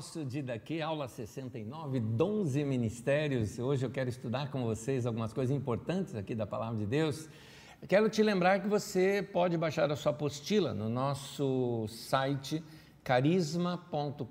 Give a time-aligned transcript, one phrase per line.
[0.00, 3.58] nosso Didaqui, aula 69, Dons e Ministérios.
[3.58, 7.28] Hoje eu quero estudar com vocês algumas coisas importantes aqui da Palavra de Deus.
[7.86, 12.64] quero te lembrar que você pode baixar a sua apostila no nosso site
[13.04, 14.24] carisma.com.br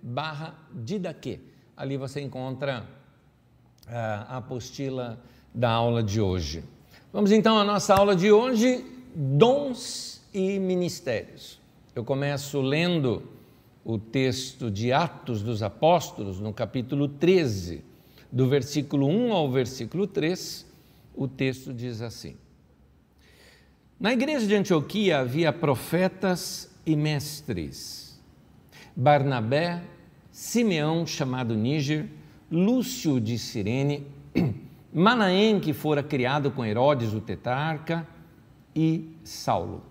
[0.00, 1.38] barra Didaque.
[1.76, 2.86] Ali você encontra
[3.86, 5.22] ah, a apostila
[5.54, 6.64] da aula de hoje.
[7.12, 8.82] Vamos então à nossa aula de hoje,
[9.14, 11.60] Dons e Ministérios.
[11.94, 13.35] Eu começo lendo
[13.86, 17.84] o texto de Atos dos Apóstolos, no capítulo 13,
[18.32, 20.66] do versículo 1 ao versículo 3,
[21.14, 22.34] o texto diz assim:
[24.00, 28.20] Na igreja de Antioquia havia profetas e mestres,
[28.96, 29.80] Barnabé,
[30.32, 32.06] Simeão, chamado Níger,
[32.50, 34.04] Lúcio de Cirene,
[34.92, 38.04] Manaém, que fora criado com Herodes o tetrarca,
[38.74, 39.84] e Saulo.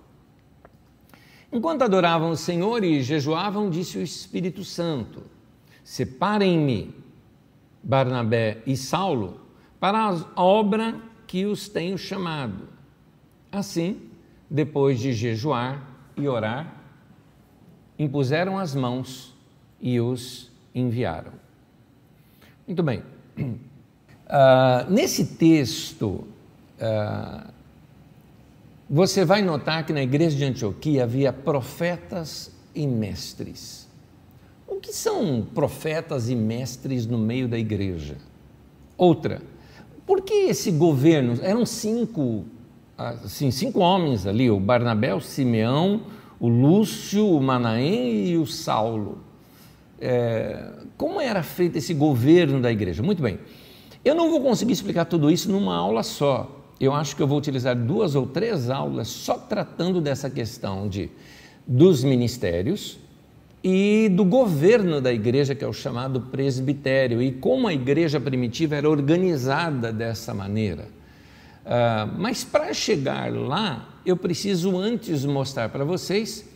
[1.56, 5.24] Enquanto adoravam o Senhor e jejuavam, disse o Espírito Santo:
[5.86, 6.94] Separem-me,
[7.82, 9.40] Barnabé e Saulo,
[9.80, 10.00] para
[10.36, 12.68] a obra que os tenho chamado.
[13.50, 14.02] Assim,
[14.50, 15.82] depois de jejuar
[16.18, 16.76] e orar,
[17.98, 19.34] impuseram as mãos
[19.80, 21.32] e os enviaram.
[22.68, 23.02] Muito bem.
[23.40, 23.56] Uh,
[24.92, 26.28] nesse texto,
[26.82, 27.55] uh,
[28.96, 33.90] você vai notar que na igreja de Antioquia havia profetas e mestres.
[34.66, 38.16] O que são profetas e mestres no meio da igreja?
[38.98, 39.42] Outra,
[40.06, 41.38] por que esse governo?
[41.42, 42.46] Eram cinco,
[42.98, 46.04] assim, cinco homens ali: o Barnabé, o Simeão,
[46.40, 49.18] o Lúcio, o Manaém e o Saulo.
[50.00, 53.04] É, como era feito esse governo da igreja?
[53.04, 53.40] Muito bem,
[54.06, 57.38] eu não vou conseguir explicar tudo isso numa aula só eu acho que eu vou
[57.38, 61.10] utilizar duas ou três aulas só tratando dessa questão de
[61.68, 63.00] dos ministérios
[63.64, 68.76] e do governo da igreja, que é o chamado presbitério, e como a igreja primitiva
[68.76, 70.88] era organizada dessa maneira.
[71.66, 76.48] Uh, mas para chegar lá, eu preciso antes mostrar para vocês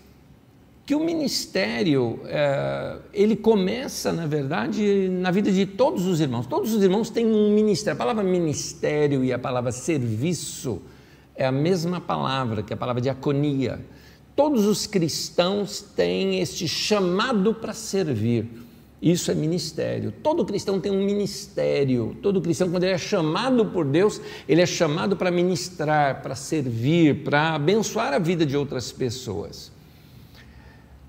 [0.90, 6.48] que o ministério é, ele começa, na verdade, na vida de todos os irmãos.
[6.48, 7.94] Todos os irmãos têm um ministério.
[7.94, 10.82] A palavra ministério e a palavra serviço
[11.36, 13.86] é a mesma palavra que a palavra diaconia.
[14.36, 18.48] Todos os cristãos têm este chamado para servir.
[19.00, 20.12] Isso é ministério.
[20.24, 22.18] Todo cristão tem um ministério.
[22.20, 27.24] Todo cristão, quando ele é chamado por Deus, ele é chamado para ministrar, para servir,
[27.24, 29.78] para abençoar a vida de outras pessoas.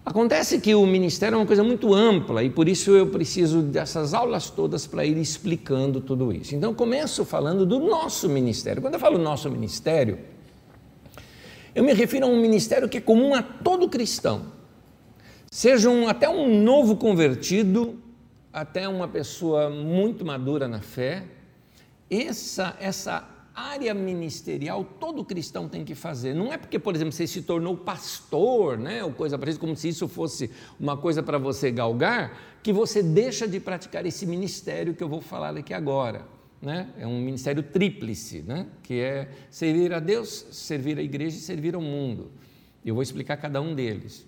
[0.04, 4.14] Acontece que o ministério é uma coisa muito ampla e por isso eu preciso dessas
[4.14, 6.54] aulas todas para ir explicando tudo isso.
[6.54, 8.80] Então, começo falando do nosso ministério.
[8.80, 10.18] Quando eu falo nosso ministério,
[11.74, 14.46] eu me refiro a um ministério que é comum a todo cristão,
[15.50, 18.00] seja um, até um novo convertido,
[18.52, 21.24] até uma pessoa muito madura na fé.
[22.10, 23.28] Essa, essa
[23.60, 26.34] área ministerial todo cristão tem que fazer.
[26.34, 29.88] Não é porque, por exemplo, você se tornou pastor, né, ou coisa parecida, como se
[29.88, 35.02] isso fosse uma coisa para você galgar, que você deixa de praticar esse ministério que
[35.02, 36.26] eu vou falar aqui agora.
[36.60, 36.92] Né?
[36.98, 38.66] É um ministério tríplice, né?
[38.82, 42.30] que é servir a Deus, servir a igreja e servir ao mundo.
[42.84, 44.26] Eu vou explicar cada um deles.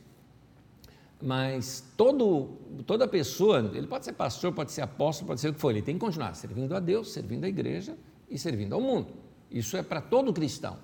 [1.20, 5.60] Mas todo, toda pessoa, ele pode ser pastor, pode ser apóstolo, pode ser o que
[5.60, 7.97] for, ele tem que continuar servindo a Deus, servindo a igreja
[8.28, 9.22] e servindo ao mundo.
[9.52, 10.78] Isso é para todo cristão.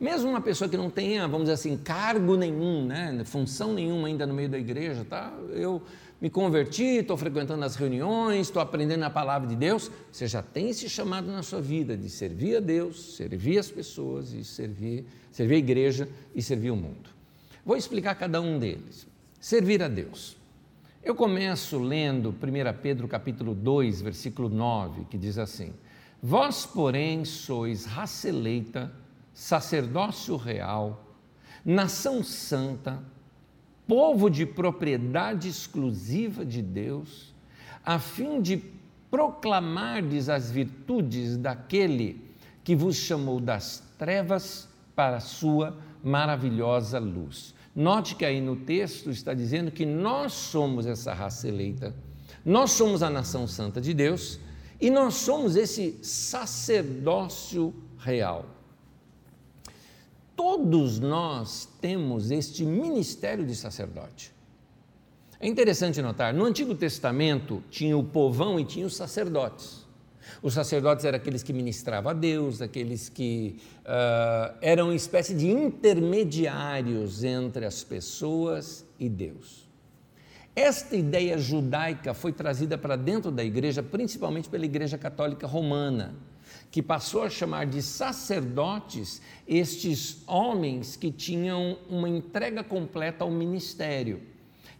[0.00, 4.26] Mesmo uma pessoa que não tenha, vamos dizer assim, cargo nenhum, né, função nenhuma ainda
[4.26, 5.32] no meio da igreja, tá?
[5.50, 5.80] Eu
[6.20, 9.90] me converti, estou frequentando as reuniões, estou aprendendo a palavra de Deus.
[10.10, 14.32] Você já tem esse chamado na sua vida de servir a Deus, servir as pessoas
[14.32, 17.10] e servir, servir a igreja e servir o mundo.
[17.64, 19.06] Vou explicar cada um deles.
[19.40, 20.36] Servir a Deus.
[21.02, 22.34] Eu começo lendo 1
[22.80, 25.74] Pedro capítulo 2, versículo 9, que diz assim:
[26.26, 28.90] Vós, porém, sois raça eleita,
[29.34, 31.14] sacerdócio real,
[31.62, 32.98] nação santa,
[33.86, 37.34] povo de propriedade exclusiva de Deus,
[37.84, 38.56] a fim de
[39.10, 42.18] proclamardes as virtudes daquele
[42.64, 44.66] que vos chamou das trevas
[44.96, 47.54] para a sua maravilhosa luz.
[47.76, 51.94] Note que aí no texto está dizendo que nós somos essa raça eleita,
[52.42, 54.40] nós somos a nação santa de Deus
[54.80, 58.46] e nós somos esse sacerdócio real.
[60.36, 64.32] Todos nós temos este ministério de sacerdote.
[65.38, 69.84] É interessante notar, no Antigo Testamento tinha o povão e tinha os sacerdotes.
[70.42, 75.48] Os sacerdotes eram aqueles que ministravam a Deus, aqueles que uh, eram uma espécie de
[75.48, 79.63] intermediários entre as pessoas e Deus.
[80.56, 86.14] Esta ideia judaica foi trazida para dentro da igreja, principalmente pela Igreja Católica Romana,
[86.70, 94.22] que passou a chamar de sacerdotes estes homens que tinham uma entrega completa ao ministério.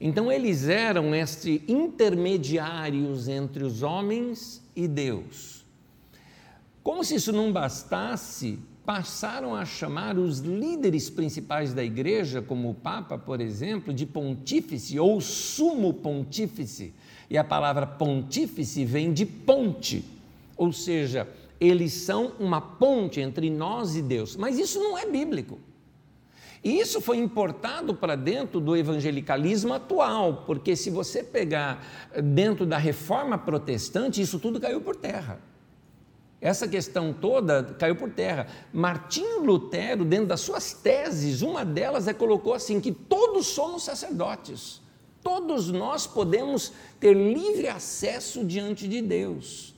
[0.00, 5.64] Então, eles eram estes intermediários entre os homens e Deus.
[6.84, 12.74] Como se isso não bastasse, passaram a chamar os líderes principais da igreja, como o
[12.74, 16.92] Papa, por exemplo, de pontífice ou sumo pontífice.
[17.30, 20.04] E a palavra pontífice vem de ponte,
[20.56, 21.26] ou seja,
[21.58, 24.36] eles são uma ponte entre nós e Deus.
[24.36, 25.58] Mas isso não é bíblico.
[26.62, 31.84] E isso foi importado para dentro do evangelicalismo atual, porque se você pegar
[32.22, 35.38] dentro da reforma protestante, isso tudo caiu por terra.
[36.44, 38.46] Essa questão toda caiu por terra.
[38.70, 44.82] Martinho Lutero, dentro das suas teses, uma delas é colocou assim que todos somos sacerdotes.
[45.22, 46.70] Todos nós podemos
[47.00, 49.73] ter livre acesso diante de Deus.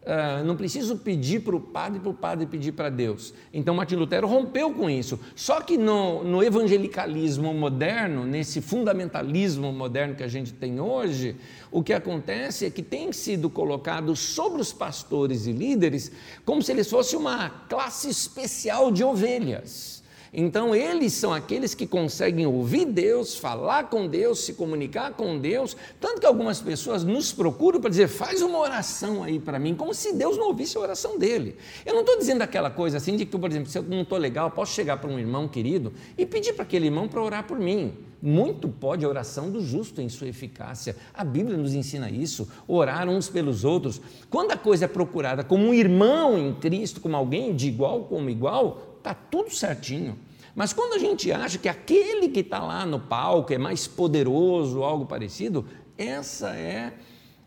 [0.00, 3.34] Uh, não preciso pedir para o padre, para o padre pedir para Deus.
[3.52, 5.20] Então Martin Lutero rompeu com isso.
[5.36, 11.36] Só que no, no, evangelicalismo moderno, nesse fundamentalismo moderno que a gente tem hoje,
[11.70, 16.10] o que acontece é que tem sido colocado sobre os pastores e líderes
[16.46, 19.99] como se eles fossem uma classe especial de ovelhas.
[20.32, 25.76] Então, eles são aqueles que conseguem ouvir Deus, falar com Deus, se comunicar com Deus.
[26.00, 29.92] Tanto que algumas pessoas nos procuram para dizer, faz uma oração aí para mim, como
[29.92, 31.56] se Deus não ouvisse a oração dele.
[31.84, 34.18] Eu não estou dizendo aquela coisa assim de que, por exemplo, se eu não estou
[34.18, 37.58] legal, posso chegar para um irmão querido e pedir para aquele irmão para orar por
[37.58, 37.92] mim.
[38.22, 40.94] Muito pode a oração do justo em sua eficácia.
[41.14, 44.00] A Bíblia nos ensina isso, orar uns pelos outros.
[44.28, 48.28] Quando a coisa é procurada como um irmão em Cristo, como alguém de igual como
[48.28, 50.18] igual, está tudo certinho.
[50.54, 54.82] Mas quando a gente acha que aquele que está lá no palco é mais poderoso,
[54.82, 55.64] algo parecido,
[55.96, 56.92] essa é,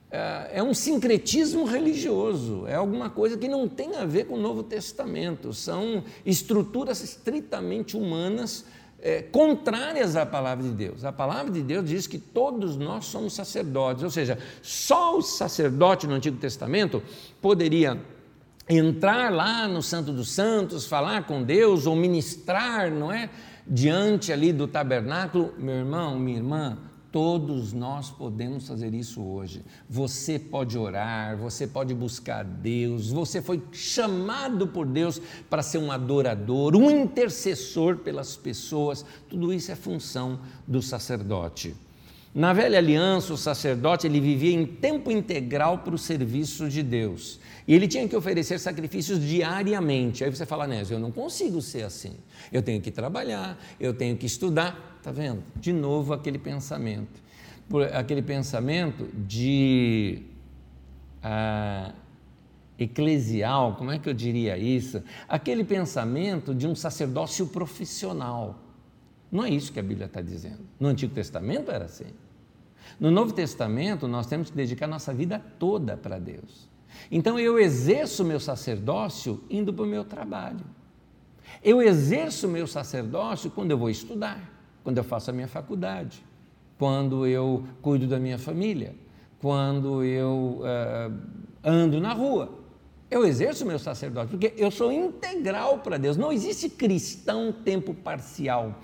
[0.09, 4.41] é, é um sincretismo religioso, é alguma coisa que não tem a ver com o
[4.41, 8.65] Novo Testamento, são estruturas estritamente humanas
[9.01, 11.03] é, contrárias à palavra de Deus.
[11.03, 16.07] A palavra de Deus diz que todos nós somos sacerdotes, ou seja, só o sacerdote
[16.07, 17.03] no Antigo Testamento
[17.41, 17.99] poderia
[18.67, 23.29] entrar lá no Santo dos Santos, falar com Deus ou ministrar, não é?
[23.67, 26.77] Diante ali do tabernáculo, meu irmão, minha irmã,
[27.11, 29.63] todos nós podemos fazer isso hoje.
[29.89, 35.91] Você pode orar, você pode buscar Deus, você foi chamado por Deus para ser um
[35.91, 39.05] adorador, um intercessor pelas pessoas.
[39.29, 41.75] Tudo isso é função do sacerdote.
[42.33, 47.39] Na velha aliança, o sacerdote ele vivia em tempo integral para o serviço de Deus.
[47.67, 50.23] E ele tinha que oferecer sacrifícios diariamente.
[50.23, 52.15] Aí você fala, Nésio, eu não consigo ser assim.
[52.51, 54.97] Eu tenho que trabalhar, eu tenho que estudar.
[54.97, 55.43] Está vendo?
[55.55, 57.21] De novo aquele pensamento.
[57.93, 60.23] Aquele pensamento de
[61.21, 61.93] ah,
[62.79, 65.03] eclesial, como é que eu diria isso?
[65.29, 68.59] Aquele pensamento de um sacerdócio profissional.
[69.31, 70.61] Não é isso que a Bíblia está dizendo.
[70.79, 72.05] No Antigo Testamento era assim.
[72.99, 76.67] No Novo Testamento, nós temos que dedicar nossa vida toda para Deus.
[77.11, 80.65] Então eu exerço meu sacerdócio indo para o meu trabalho.
[81.63, 84.51] Eu exerço meu sacerdócio quando eu vou estudar,
[84.83, 86.23] quando eu faço a minha faculdade,
[86.77, 88.95] quando eu cuido da minha família,
[89.39, 91.13] quando eu uh,
[91.63, 92.59] ando na rua.
[93.09, 96.17] Eu exerço meu sacerdócio, porque eu sou integral para Deus.
[96.17, 98.79] Não existe cristão tempo parcial.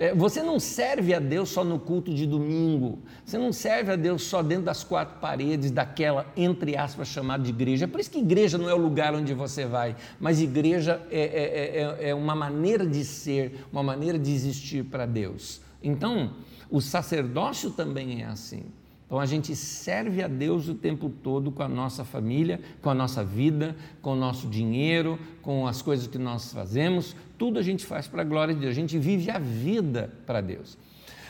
[0.00, 3.96] É, você não serve a Deus só no culto de domingo, você não serve a
[3.96, 7.84] Deus só dentro das quatro paredes daquela, entre aspas, chamada de igreja.
[7.84, 11.20] É por isso que igreja não é o lugar onde você vai, mas igreja é,
[11.20, 15.60] é, é, é uma maneira de ser, uma maneira de existir para Deus.
[15.82, 16.30] Então,
[16.70, 18.62] o sacerdócio também é assim.
[19.04, 22.94] Então a gente serve a Deus o tempo todo com a nossa família, com a
[22.94, 27.86] nossa vida, com o nosso dinheiro, com as coisas que nós fazemos, tudo a gente
[27.86, 28.72] faz para a glória de Deus.
[28.72, 30.76] A gente vive a vida para Deus.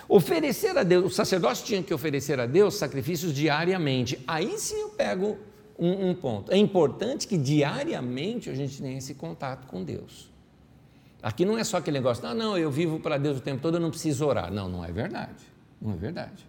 [0.09, 4.19] Oferecer a Deus, o sacerdócio tinha que oferecer a Deus sacrifícios diariamente.
[4.26, 5.38] Aí sim eu pego
[5.79, 6.50] um, um ponto.
[6.50, 10.29] É importante que diariamente a gente tenha esse contato com Deus.
[11.23, 13.76] Aqui não é só aquele negócio, não, não, eu vivo para Deus o tempo todo,
[13.76, 14.52] eu não preciso orar.
[14.52, 15.45] Não, não é verdade.
[15.81, 16.45] Não é verdade.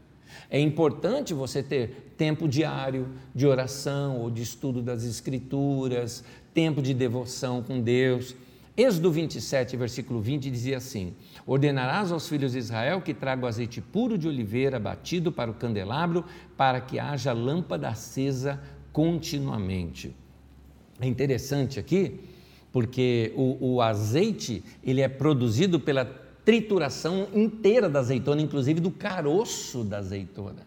[0.50, 6.96] É importante você ter tempo diário de oração ou de estudo das Escrituras, tempo de
[6.96, 8.36] devoção com Deus.
[8.76, 11.14] Êxodo 27, versículo 20 dizia assim:
[11.46, 16.24] Ordenarás aos filhos de Israel que tragam azeite puro de oliveira batido para o candelabro,
[16.56, 18.62] para que haja lâmpada acesa
[18.94, 20.16] continuamente.
[21.02, 22.22] É interessante aqui,
[22.72, 26.06] porque o, o azeite ele é produzido pela
[26.46, 30.66] trituração inteira da azeitona, inclusive do caroço da azeitona.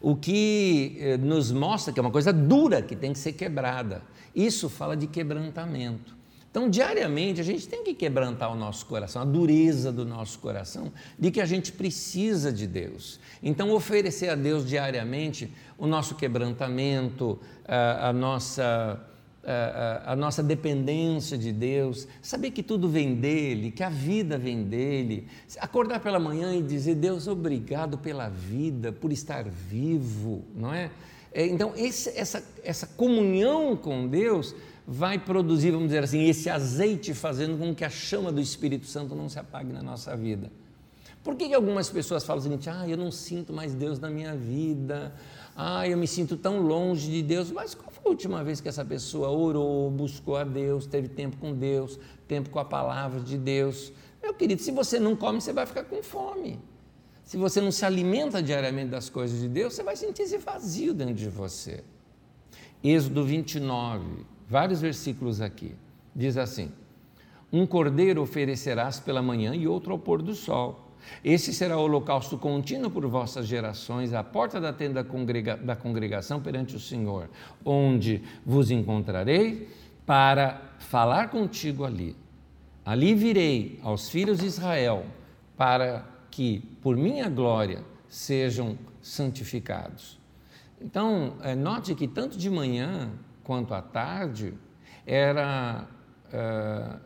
[0.00, 4.02] O que eh, nos mostra que é uma coisa dura que tem que ser quebrada.
[4.34, 6.15] Isso fala de quebrantamento.
[6.56, 10.90] Então, diariamente, a gente tem que quebrantar o nosso coração, a dureza do nosso coração,
[11.18, 13.20] de que a gente precisa de Deus.
[13.42, 18.98] Então, oferecer a Deus diariamente o nosso quebrantamento, a, a nossa
[19.44, 24.64] a, a, nossa dependência de Deus, saber que tudo vem dele, que a vida vem
[24.64, 30.90] dele, acordar pela manhã e dizer: Deus, obrigado pela vida, por estar vivo, não é?
[31.34, 34.54] é então, esse, essa, essa comunhão com Deus
[34.86, 39.14] vai produzir, vamos dizer assim, esse azeite fazendo com que a chama do Espírito Santo
[39.14, 40.50] não se apague na nossa vida.
[41.24, 44.36] Por que, que algumas pessoas falam seguinte: ah, eu não sinto mais Deus na minha
[44.36, 45.12] vida,
[45.56, 48.68] ah, eu me sinto tão longe de Deus, mas qual foi a última vez que
[48.68, 53.36] essa pessoa orou, buscou a Deus, teve tempo com Deus, tempo com a palavra de
[53.36, 53.92] Deus?
[54.22, 56.60] Meu querido, se você não come, você vai ficar com fome.
[57.24, 60.94] Se você não se alimenta diariamente das coisas de Deus, você vai sentir esse vazio
[60.94, 61.82] dentro de você.
[62.84, 65.74] Êxodo 29, vários versículos aqui,
[66.14, 66.70] diz assim:
[67.52, 70.86] Um cordeiro oferecerás pela manhã e outro ao pôr do sol
[71.22, 76.76] esse será o holocausto contínuo por vossas gerações, à porta da tenda da congregação perante
[76.76, 77.28] o Senhor,
[77.64, 79.68] onde vos encontrarei
[80.04, 82.16] para falar contigo ali.
[82.84, 85.04] Ali virei aos filhos de Israel,
[85.56, 90.18] para que, por minha glória, sejam santificados.
[90.80, 93.10] Então, eh, note que tanto de manhã
[93.46, 94.52] quanto à tarde
[95.06, 95.86] era
[96.26, 97.00] uh,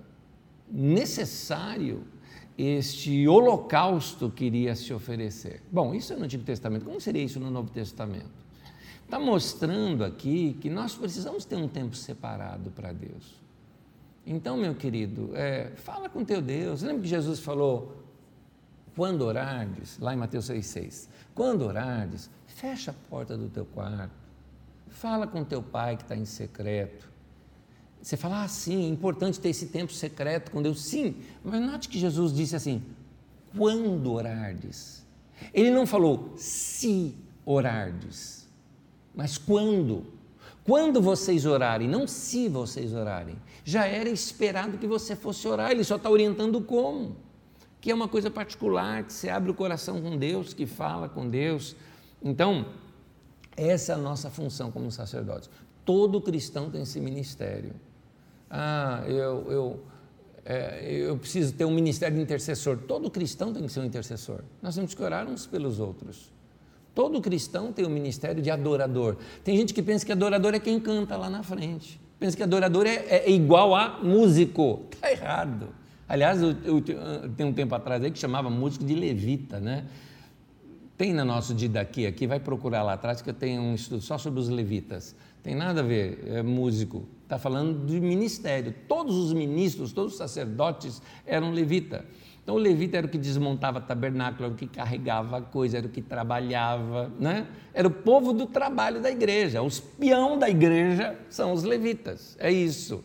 [0.71, 2.03] necessário
[2.57, 5.63] este holocausto que iria se oferecer.
[5.71, 6.87] Bom, isso é no Antigo Testamento.
[6.87, 8.41] Como seria isso no Novo Testamento?
[9.05, 13.39] Está mostrando aqui que nós precisamos ter um tempo separado para Deus.
[14.27, 16.83] Então, meu querido, é, fala com teu Deus.
[16.83, 18.03] Lembra que Jesus falou,
[18.97, 24.30] quando orardes, lá em Mateus 6,6, quando orardes, fecha a porta do teu quarto,
[24.91, 27.11] fala com teu pai que está em secreto,
[28.03, 30.83] você fala, ah, sim, é importante ter esse tempo secreto com Deus.
[30.83, 32.83] Sim, mas note que Jesus disse assim:
[33.57, 35.07] quando orardes.
[35.55, 38.47] Ele não falou se orardes,
[39.15, 40.19] mas quando.
[40.65, 43.37] Quando vocês orarem, não se vocês orarem.
[43.65, 47.17] Já era esperado que você fosse orar, ele só está orientando como.
[47.81, 51.29] Que é uma coisa particular, que você abre o coração com Deus, que fala com
[51.29, 51.75] Deus.
[52.23, 52.67] Então,
[53.69, 55.51] essa é a nossa função como sacerdotes.
[55.85, 57.75] Todo cristão tem esse ministério
[58.51, 59.81] ah, eu, eu,
[60.45, 62.77] é, eu preciso ter um ministério de intercessor.
[62.77, 64.41] Todo cristão tem que ser um intercessor.
[64.61, 66.33] Nós temos que orar uns pelos outros.
[66.93, 69.17] Todo cristão tem um ministério de adorador.
[69.45, 72.01] Tem gente que pensa que adorador é quem canta lá na frente.
[72.19, 74.83] Pensa que adorador é, é igual a músico.
[74.91, 75.69] Está errado.
[76.09, 76.83] Aliás, eu, eu,
[77.37, 79.87] tem um tempo atrás aí que chamava músico de levita, né?
[81.01, 84.19] Tem no nosso daqui aqui, vai procurar lá atrás que eu tenho um estudo só
[84.19, 85.17] sobre os levitas.
[85.43, 87.09] Tem nada a ver, é músico.
[87.23, 88.75] Está falando de ministério.
[88.87, 92.05] Todos os ministros, todos os sacerdotes eram levita.
[92.43, 95.91] Então o levita era o que desmontava tabernáculo, era o que carregava coisa, era o
[95.91, 97.47] que trabalhava, né?
[97.73, 99.63] Era o povo do trabalho da igreja.
[99.63, 102.37] Os peão da igreja são os levitas.
[102.39, 103.03] É isso.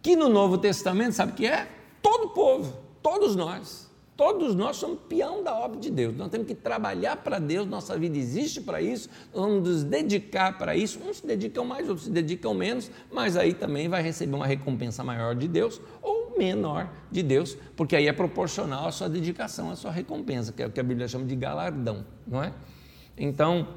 [0.00, 1.66] Que no Novo Testamento, sabe o que é?
[2.00, 3.83] Todo povo, todos nós.
[4.16, 6.16] Todos nós somos peão da obra de Deus.
[6.16, 10.56] Nós temos que trabalhar para Deus, nossa vida existe para isso, nós vamos nos dedicar
[10.56, 11.00] para isso.
[11.04, 15.02] Uns se dedicam mais, outros se dedicam menos, mas aí também vai receber uma recompensa
[15.02, 19.76] maior de Deus ou menor de Deus, porque aí é proporcional à sua dedicação, à
[19.76, 22.52] sua recompensa, que é o que a Bíblia chama de galardão, não é?
[23.16, 23.68] Então,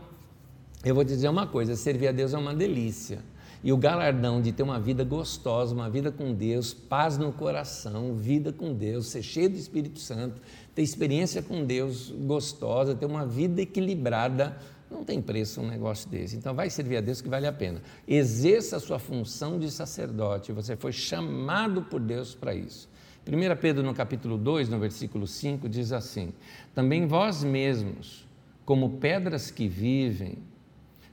[0.84, 3.20] eu vou te dizer uma coisa: servir a Deus é uma delícia.
[3.64, 8.14] E o galardão de ter uma vida gostosa, uma vida com Deus, paz no coração,
[8.14, 10.42] vida com Deus, ser cheio do Espírito Santo,
[10.76, 14.58] ter experiência com Deus gostosa, ter uma vida equilibrada,
[14.90, 16.36] não tem preço um negócio desse.
[16.36, 17.82] Então vai servir a Deus que vale a pena.
[18.08, 22.88] Exerça a sua função de sacerdote, você foi chamado por Deus para isso.
[23.28, 26.32] 1 Pedro no capítulo 2, no versículo 5, diz assim:
[26.74, 28.26] Também vós mesmos,
[28.64, 30.38] como pedras que vivem,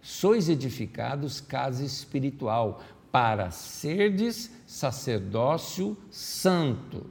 [0.04, 7.06] sois edificados casa espiritual, para serdes sacerdócio santo,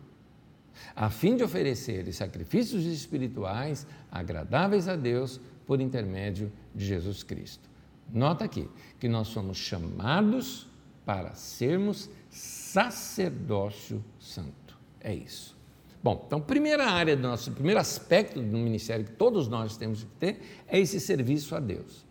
[0.95, 7.67] a fim de oferecer sacrifícios espirituais agradáveis a Deus por intermédio de Jesus Cristo.
[8.11, 8.69] Nota aqui
[8.99, 10.67] que nós somos chamados
[11.03, 14.77] para sermos sacerdócio santo.
[14.99, 15.57] É isso.
[16.03, 20.09] Bom, então, primeira área do nosso, primeiro aspecto do ministério que todos nós temos que
[20.19, 22.05] ter é esse serviço a Deus.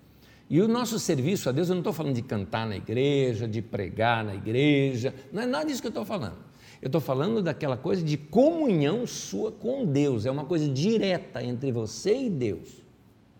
[0.52, 3.62] E o nosso serviço a Deus, eu não estou falando de cantar na igreja, de
[3.62, 6.37] pregar na igreja, não é nada disso que eu estou falando.
[6.82, 10.26] Eu estou falando daquela coisa de comunhão sua com Deus.
[10.26, 12.68] É uma coisa direta entre você e Deus.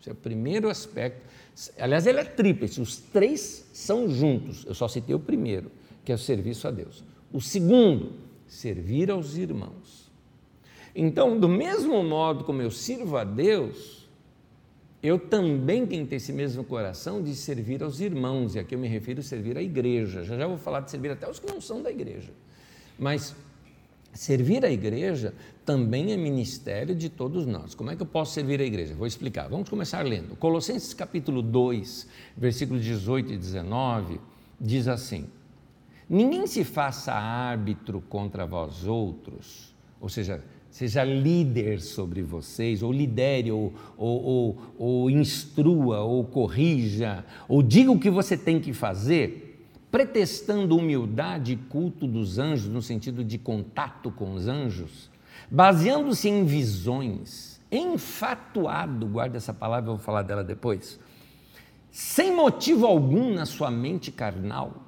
[0.01, 1.21] Esse é o primeiro aspecto.
[1.79, 2.81] Aliás, ele é tríplice.
[2.81, 4.65] Os três são juntos.
[4.65, 5.71] Eu só citei o primeiro,
[6.07, 7.05] que é o serviço a Deus.
[7.31, 8.13] O segundo,
[8.47, 10.11] servir aos irmãos.
[10.97, 14.02] Então, do mesmo modo como eu sirvo a Deus,
[15.03, 18.79] eu também tenho que ter esse mesmo coração de servir aos irmãos, e aqui eu
[18.79, 20.23] me refiro a servir à igreja.
[20.23, 22.31] Já já vou falar de servir até os que não são da igreja.
[22.97, 23.35] Mas
[24.15, 27.75] servir a igreja também é ministério de todos nós.
[27.75, 28.95] Como é que eu posso servir a igreja?
[28.95, 29.49] Vou explicar.
[29.49, 30.37] Vamos começar lendo.
[30.37, 32.07] Colossenses capítulo 2,
[32.37, 34.21] versículos 18 e 19,
[34.61, 35.27] diz assim:
[36.09, 43.53] Ninguém se faça árbitro contra vós outros, ou seja, seja líder sobre vocês, ou lidere,
[43.53, 49.51] ou, ou, ou, ou instrua, ou corrija, ou diga o que você tem que fazer
[49.91, 55.11] pretextando humildade e culto dos anjos, no sentido de contato com os anjos,
[55.51, 60.99] baseando-se em visões, enfatuado, guarda essa palavra, eu vou falar dela depois,
[61.91, 64.85] sem motivo algum na sua mente carnal,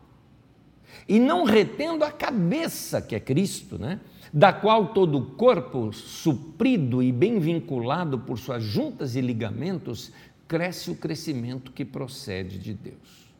[1.06, 4.00] e não retendo a cabeça, que é Cristo, né?
[4.34, 10.12] Da qual todo o corpo, suprido e bem vinculado por suas juntas e ligamentos,
[10.46, 13.32] cresce o crescimento que procede de Deus.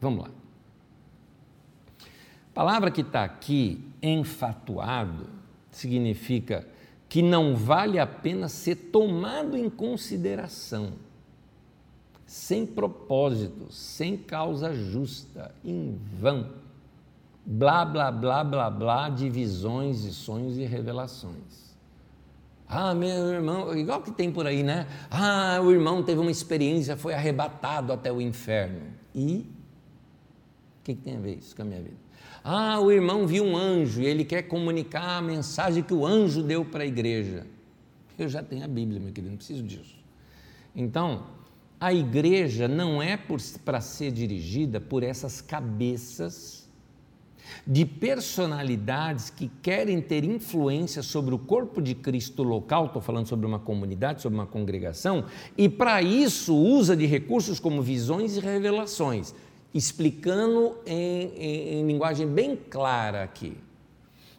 [0.00, 0.30] Vamos lá
[2.56, 5.28] palavra que está aqui, enfatuado,
[5.70, 6.66] significa
[7.06, 10.94] que não vale a pena ser tomado em consideração,
[12.24, 16.50] sem propósito, sem causa justa, em vão.
[17.48, 21.76] Blá, blá, blá, blá, blá, de visões e sonhos e revelações.
[22.68, 24.88] Ah, meu irmão, igual que tem por aí, né?
[25.08, 28.82] Ah, o irmão teve uma experiência, foi arrebatado até o inferno.
[29.14, 29.46] E
[30.80, 31.96] o que, que tem a ver isso com a minha vida?
[32.42, 36.42] Ah, o irmão viu um anjo e ele quer comunicar a mensagem que o anjo
[36.42, 37.46] deu para a igreja.
[38.18, 39.96] Eu já tenho a Bíblia, meu querido, não preciso disso.
[40.74, 41.26] Então,
[41.78, 43.16] a igreja não é
[43.64, 46.65] para ser dirigida por essas cabeças
[47.66, 53.46] de personalidades que querem ter influência sobre o corpo de Cristo local, estou falando sobre
[53.46, 55.24] uma comunidade, sobre uma congregação,
[55.56, 59.34] e para isso usa de recursos como visões e revelações
[59.76, 63.56] explicando em, em, em linguagem bem clara aqui.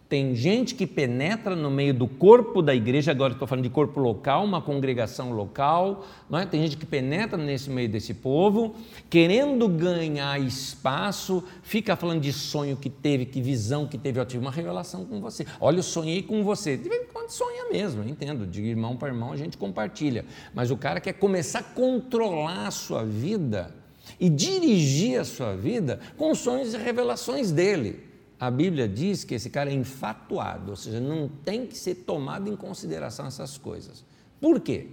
[0.09, 3.99] Tem gente que penetra no meio do corpo da igreja, agora estou falando de corpo
[3.99, 6.45] local, uma congregação local, não é?
[6.45, 8.73] tem gente que penetra nesse meio desse povo,
[9.09, 14.45] querendo ganhar espaço, fica falando de sonho que teve, que visão que teve, eu tive
[14.45, 15.45] uma revelação com você.
[15.59, 16.77] Olha, eu sonhei com você.
[16.77, 20.71] De vez em quando sonha mesmo, entendo, de irmão para irmão a gente compartilha, mas
[20.71, 23.75] o cara quer começar a controlar a sua vida
[24.17, 28.06] e dirigir a sua vida com sonhos e revelações dele.
[28.39, 32.47] A Bíblia diz que esse cara é infatuado, ou seja, não tem que ser tomado
[32.47, 34.05] em consideração essas coisas.
[34.39, 34.89] Por quê?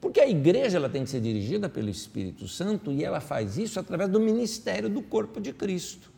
[0.00, 3.78] Porque a igreja ela tem que ser dirigida pelo Espírito Santo e ela faz isso
[3.78, 6.10] através do ministério do corpo de Cristo.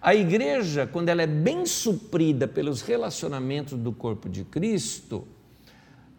[0.00, 5.26] A igreja, quando ela é bem suprida pelos relacionamentos do corpo de Cristo,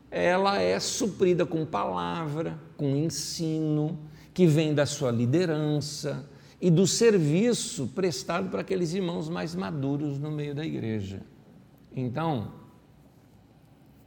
[0.10, 4.00] ela é suprida com palavra, com ensino,
[4.34, 6.28] que vem da sua liderança
[6.64, 11.22] e do serviço prestado para aqueles irmãos mais maduros no meio da igreja.
[11.94, 12.54] Então,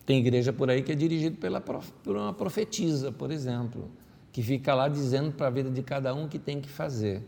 [0.07, 3.91] tem igreja por aí que é dirigida pela, por uma profetisa, por exemplo,
[4.33, 7.23] que fica lá dizendo para a vida de cada um o que tem que fazer.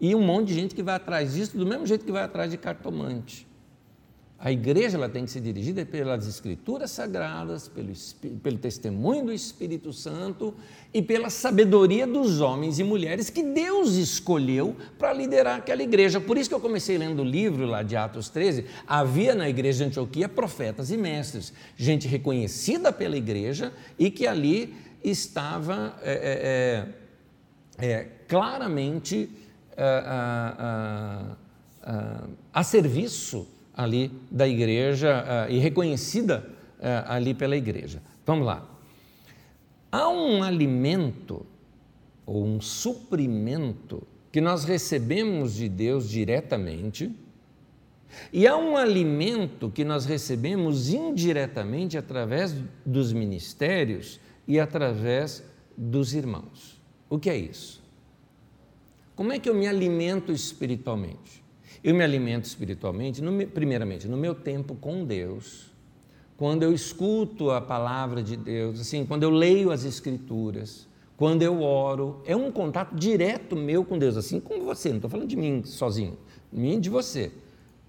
[0.00, 2.50] E um monte de gente que vai atrás disso, do mesmo jeito que vai atrás
[2.50, 3.46] de cartomante.
[4.40, 7.92] A igreja ela tem que ser dirigida pelas escrituras sagradas, pelo,
[8.40, 10.54] pelo testemunho do Espírito Santo
[10.94, 16.20] e pela sabedoria dos homens e mulheres que Deus escolheu para liderar aquela igreja.
[16.20, 18.64] Por isso que eu comecei lendo o livro lá de Atos 13.
[18.86, 24.72] Havia na igreja de Antioquia profetas e mestres, gente reconhecida pela igreja e que ali
[25.02, 26.86] estava é,
[27.80, 29.28] é, é, é claramente
[29.76, 29.84] é,
[32.52, 36.44] a serviço ali da igreja uh, e reconhecida
[36.80, 38.02] uh, ali pela igreja.
[38.26, 38.68] Vamos lá.
[39.92, 41.46] Há um alimento
[42.26, 47.10] ou um suprimento que nós recebemos de Deus diretamente,
[48.32, 55.44] e há um alimento que nós recebemos indiretamente através dos ministérios e através
[55.76, 56.80] dos irmãos.
[57.08, 57.82] O que é isso?
[59.14, 61.42] Como é que eu me alimento espiritualmente?
[61.82, 65.70] Eu me alimento espiritualmente, no, primeiramente, no meu tempo com Deus,
[66.36, 70.86] quando eu escuto a palavra de Deus, assim, quando eu leio as Escrituras,
[71.16, 75.10] quando eu oro, é um contato direto meu com Deus, assim como você, não estou
[75.10, 76.16] falando de mim sozinho,
[76.52, 77.32] mim de você.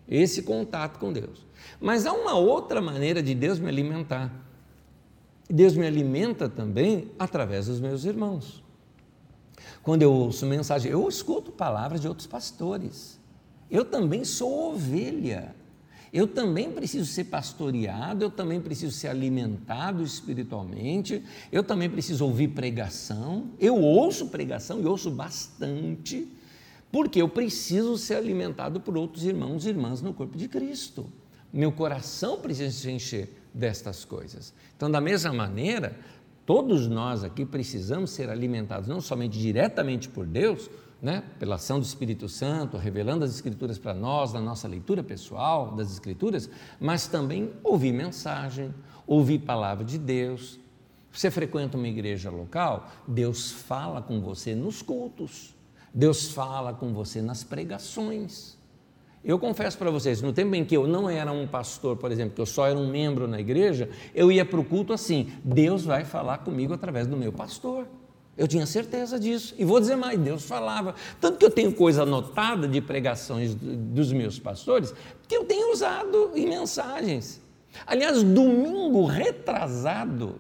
[0.08, 1.46] esse contato com Deus.
[1.80, 4.34] Mas há uma outra maneira de Deus me alimentar.
[5.48, 8.64] Deus me alimenta também através dos meus irmãos.
[9.84, 13.19] Quando eu ouço mensagem, eu escuto palavras de outros pastores.
[13.70, 15.56] Eu também sou ovelha.
[16.12, 22.50] Eu também preciso ser pastoreado, eu também preciso ser alimentado espiritualmente, eu também preciso ouvir
[22.50, 23.52] pregação.
[23.60, 26.28] Eu ouço pregação e ouço bastante,
[26.92, 31.06] porque eu preciso ser alimentado por outros irmãos e irmãs no corpo de Cristo.
[31.54, 34.54] Meu coração precisa se encher destas coisas.
[34.76, 35.96] Então, da mesma maneira,
[36.44, 40.70] todos nós aqui precisamos ser alimentados não somente diretamente por Deus,
[41.02, 45.72] né, pela ação do Espírito Santo, revelando as Escrituras para nós, na nossa leitura pessoal
[45.72, 48.74] das Escrituras, mas também ouvir mensagem,
[49.08, 50.60] ouvir palavra de Deus.
[51.12, 55.56] Você frequenta uma igreja local, Deus fala com você nos cultos,
[55.94, 58.58] Deus fala com você nas pregações.
[59.24, 62.36] Eu confesso para vocês, no tempo em que eu não era um pastor, por exemplo,
[62.36, 65.84] que eu só era um membro na igreja, eu ia para o culto assim: Deus
[65.84, 67.86] vai falar comigo através do meu pastor.
[68.40, 69.54] Eu tinha certeza disso.
[69.58, 70.96] E vou dizer mais: Deus falava.
[71.20, 74.94] Tanto que eu tenho coisa anotada de pregações dos meus pastores,
[75.28, 77.42] que eu tenho usado em mensagens.
[77.86, 80.38] Aliás, domingo retrasado,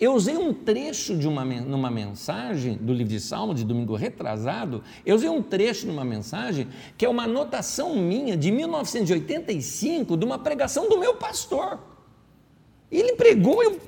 [0.00, 4.82] eu usei um trecho de uma numa mensagem do livro de Salmo, de domingo retrasado,
[5.04, 10.38] eu usei um trecho numa mensagem que é uma anotação minha de 1985 de uma
[10.38, 11.80] pregação do meu pastor.
[12.90, 13.80] Ele pregou, eu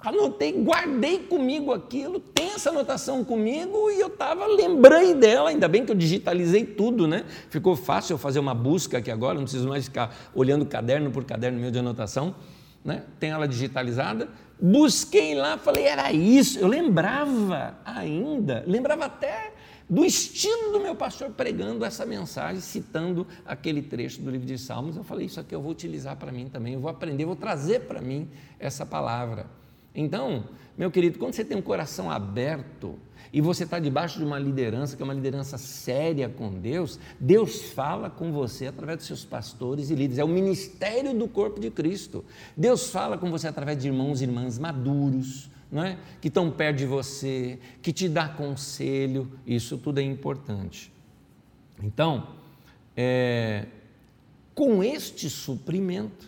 [0.00, 5.84] anotei, guardei comigo aquilo, tem essa anotação comigo e eu estava lembrando dela, ainda bem
[5.84, 7.24] que eu digitalizei tudo, né?
[7.50, 11.24] Ficou fácil eu fazer uma busca aqui agora, não preciso mais ficar olhando caderno por
[11.24, 12.34] caderno meu de anotação,
[12.84, 13.04] né?
[13.18, 14.28] Tem ela digitalizada.
[14.60, 16.58] Busquei lá, falei, era isso.
[16.58, 19.52] Eu lembrava ainda, lembrava até
[19.88, 24.96] do estilo do meu pastor pregando essa mensagem, citando aquele trecho do livro de Salmos.
[24.96, 27.36] Eu falei, isso aqui eu vou utilizar para mim também, eu vou aprender, eu vou
[27.36, 29.46] trazer para mim essa palavra.
[29.94, 30.44] Então,
[30.76, 32.96] meu querido, quando você tem um coração aberto
[33.32, 37.72] e você está debaixo de uma liderança, que é uma liderança séria com Deus, Deus
[37.72, 40.18] fala com você através dos seus pastores e líderes.
[40.18, 42.24] É o ministério do corpo de Cristo.
[42.56, 45.98] Deus fala com você através de irmãos e irmãs maduros, não é?
[46.20, 49.30] que estão perto de você, que te dá conselho.
[49.46, 50.92] Isso tudo é importante.
[51.82, 52.28] Então,
[52.96, 53.66] é,
[54.54, 56.26] com este suprimento,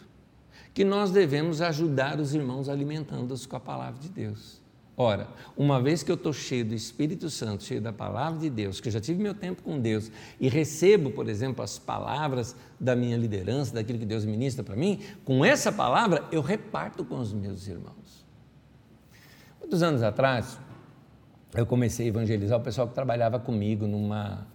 [0.81, 4.63] que nós devemos ajudar os irmãos alimentando-os com a palavra de Deus.
[4.97, 8.81] Ora, uma vez que eu estou cheio do Espírito Santo, cheio da palavra de Deus,
[8.81, 12.97] que eu já tive meu tempo com Deus e recebo, por exemplo, as palavras da
[12.97, 17.31] minha liderança, daquilo que Deus ministra para mim, com essa palavra eu reparto com os
[17.31, 18.25] meus irmãos.
[19.61, 20.59] Muitos anos atrás,
[21.55, 24.47] eu comecei a evangelizar o pessoal que trabalhava comigo numa,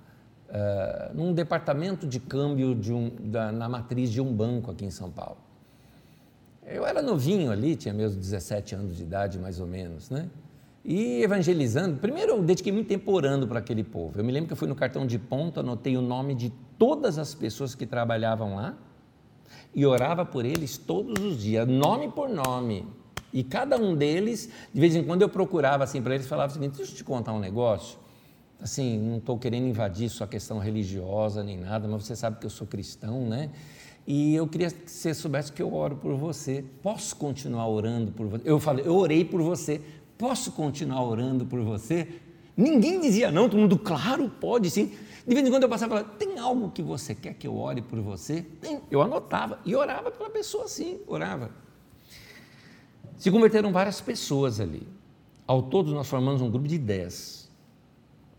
[0.49, 4.89] uh, num departamento de câmbio de um, da, na matriz de um banco aqui em
[4.89, 5.44] São Paulo.
[6.67, 10.27] Eu era novinho ali, tinha meus 17 anos de idade, mais ou menos, né?
[10.83, 14.19] E evangelizando, primeiro eu dediquei muito tempo orando para aquele povo.
[14.19, 17.17] Eu me lembro que eu fui no cartão de ponto, anotei o nome de todas
[17.17, 18.75] as pessoas que trabalhavam lá
[19.73, 22.87] e orava por eles todos os dias, nome por nome.
[23.31, 26.53] E cada um deles, de vez em quando eu procurava assim para eles, falava o
[26.53, 27.99] seguinte: deixa eu te contar um negócio.
[28.59, 32.49] Assim, não estou querendo invadir sua questão religiosa nem nada, mas você sabe que eu
[32.49, 33.51] sou cristão, né?
[34.07, 36.63] E eu queria que você soubesse que eu oro por você.
[36.83, 38.43] Posso continuar orando por você?
[38.45, 39.81] Eu falei, eu orei por você.
[40.17, 42.07] Posso continuar orando por você?
[42.55, 44.91] Ninguém dizia não, todo mundo, claro, pode sim.
[45.27, 47.57] De vez em quando eu passava e falava, tem algo que você quer que eu
[47.57, 48.43] ore por você?
[48.61, 48.79] Tem.
[48.91, 51.49] Eu anotava e orava pela pessoa assim, orava.
[53.17, 54.87] Se converteram várias pessoas ali.
[55.47, 57.44] Ao todo nós formamos um grupo de dez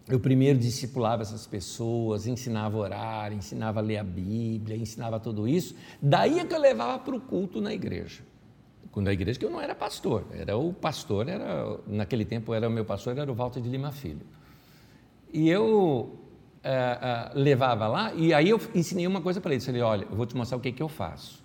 [0.08, 5.48] eu primeiro discipulava essas pessoas, ensinava a orar, ensinava a ler a Bíblia, ensinava tudo
[5.48, 5.74] isso.
[6.00, 8.22] Daí é que eu levava para o culto na igreja.
[8.92, 12.68] Quando a igreja que eu não era pastor, era o pastor, era naquele tempo era
[12.68, 14.26] o meu pastor, era o Walter de Lima Filho.
[15.32, 16.18] E eu
[16.62, 19.60] é, é, levava lá e aí eu ensinei uma coisa para ele.
[19.60, 21.44] Eu falei, olha, eu vou te mostrar o que, que eu faço.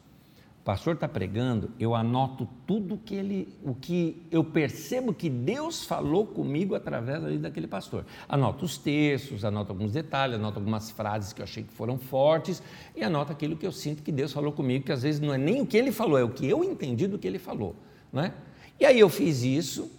[0.61, 5.83] O pastor está pregando, eu anoto tudo que ele, o que eu percebo que Deus
[5.83, 8.05] falou comigo através ali daquele pastor.
[8.29, 12.61] Anoto os textos, anoto alguns detalhes, anoto algumas frases que eu achei que foram fortes
[12.95, 15.37] e anoto aquilo que eu sinto que Deus falou comigo, que às vezes não é
[15.37, 17.75] nem o que ele falou, é o que eu entendi do que ele falou,
[18.13, 18.31] né?
[18.79, 19.91] E aí eu fiz isso,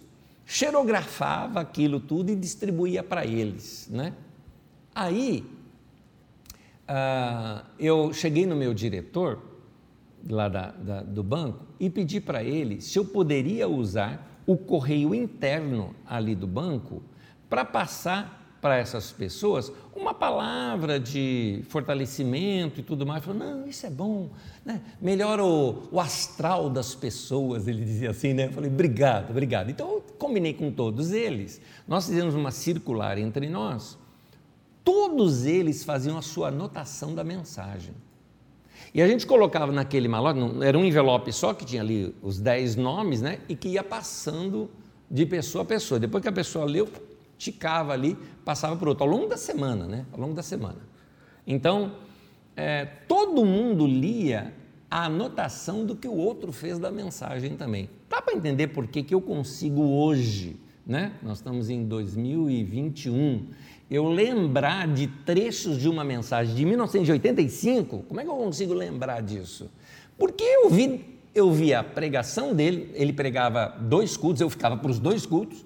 [0.45, 4.13] xerografava aquilo tudo e distribuía para eles, né?
[4.95, 5.45] Aí
[6.87, 9.51] uh, eu cheguei no meu diretor
[10.29, 15.13] lá da, da, do banco e pedi para ele se eu poderia usar o correio
[15.13, 17.01] interno ali do banco
[17.49, 23.23] para passar para essas pessoas uma palavra de fortalecimento e tudo mais.
[23.23, 24.29] Falou, não, isso é bom,
[24.63, 24.81] né?
[25.01, 28.45] melhora o, o, astral das pessoas, ele dizia assim, né?
[28.45, 29.69] Eu falei, obrigado, obrigado.
[29.69, 31.59] Então eu combinei com todos eles.
[31.85, 33.97] Nós fizemos uma circular entre nós.
[34.81, 37.93] Todos eles faziam a sua anotação da mensagem.
[38.93, 42.75] E a gente colocava naquele malote, era um envelope só que tinha ali os dez
[42.75, 43.39] nomes, né?
[43.49, 44.69] E que ia passando
[45.09, 45.99] de pessoa a pessoa.
[45.99, 46.87] Depois que a pessoa leu,
[47.37, 50.05] ticava ali, passava para outro, ao longo da semana, né?
[50.11, 50.77] Ao longo da semana.
[51.45, 51.93] Então,
[52.55, 54.53] é, todo mundo lia
[54.89, 57.89] a anotação do que o outro fez da mensagem também.
[58.07, 61.13] Dá para entender por que, que eu consigo hoje, né?
[61.23, 63.47] Nós estamos em 2021
[63.89, 69.21] eu lembrar de trechos de uma mensagem de 1985, como é que eu consigo lembrar
[69.21, 69.69] disso?
[70.17, 74.89] Porque eu vi, eu vi a pregação dele, ele pregava dois cultos, eu ficava para
[74.89, 75.63] os dois cultos,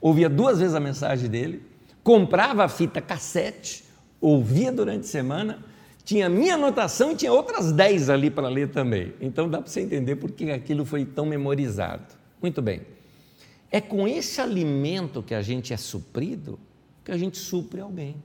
[0.00, 1.62] ouvia duas vezes a mensagem dele,
[2.02, 3.84] comprava a fita cassete,
[4.20, 5.64] ouvia durante a semana,
[6.04, 9.12] tinha minha anotação e tinha outras dez ali para ler também.
[9.20, 12.14] Então dá para você entender por que aquilo foi tão memorizado.
[12.40, 12.82] Muito bem.
[13.70, 16.58] É com esse alimento que a gente é suprido
[17.04, 18.16] que a gente supre alguém.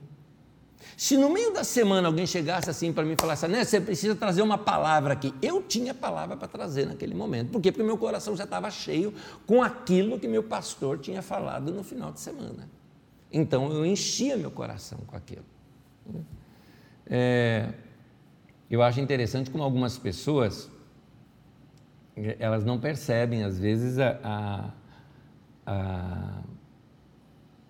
[0.96, 4.14] Se no meio da semana alguém chegasse assim para mim e falasse, né, você precisa
[4.14, 7.50] trazer uma palavra aqui, eu tinha palavra para trazer naquele momento.
[7.50, 7.72] Por quê?
[7.72, 9.12] Porque meu coração já estava cheio
[9.46, 12.68] com aquilo que meu pastor tinha falado no final de semana.
[13.32, 15.44] Então eu enchia meu coração com aquilo.
[17.06, 17.72] É,
[18.70, 20.70] eu acho interessante como algumas pessoas
[22.38, 24.70] elas não percebem às vezes a, a,
[25.66, 26.42] a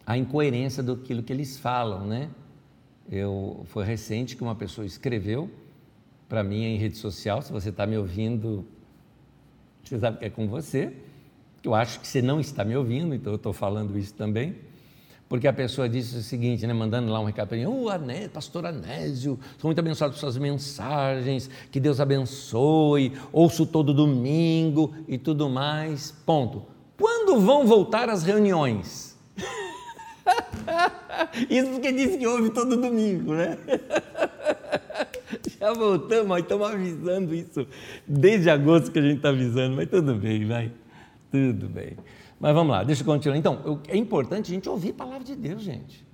[0.06, 2.30] a incoerência daquilo que eles falam, né?
[3.10, 5.50] Eu, foi recente que uma pessoa escreveu
[6.28, 8.64] para mim em rede social, se você está me ouvindo,
[9.82, 10.92] você sabe que é com você,
[11.62, 14.56] eu acho que você não está me ouvindo, então eu estou falando isso também,
[15.28, 18.30] porque a pessoa disse o seguinte, né, mandando lá um recado para mim, oh, Anésio,
[18.30, 25.18] pastor Anésio, sou muito abençoado por suas mensagens, que Deus abençoe, ouço todo domingo e
[25.18, 26.64] tudo mais, ponto.
[26.96, 29.16] Quando vão voltar as reuniões?
[31.48, 33.56] Isso porque disse que ouve todo domingo, né?
[35.58, 37.66] Já voltamos, mas estamos avisando isso
[38.06, 40.70] desde agosto que a gente está avisando, mas tudo bem, vai.
[41.32, 41.96] Tudo bem.
[42.38, 43.36] Mas vamos lá, deixa eu continuar.
[43.36, 46.05] Então, é importante a gente ouvir a palavra de Deus, gente.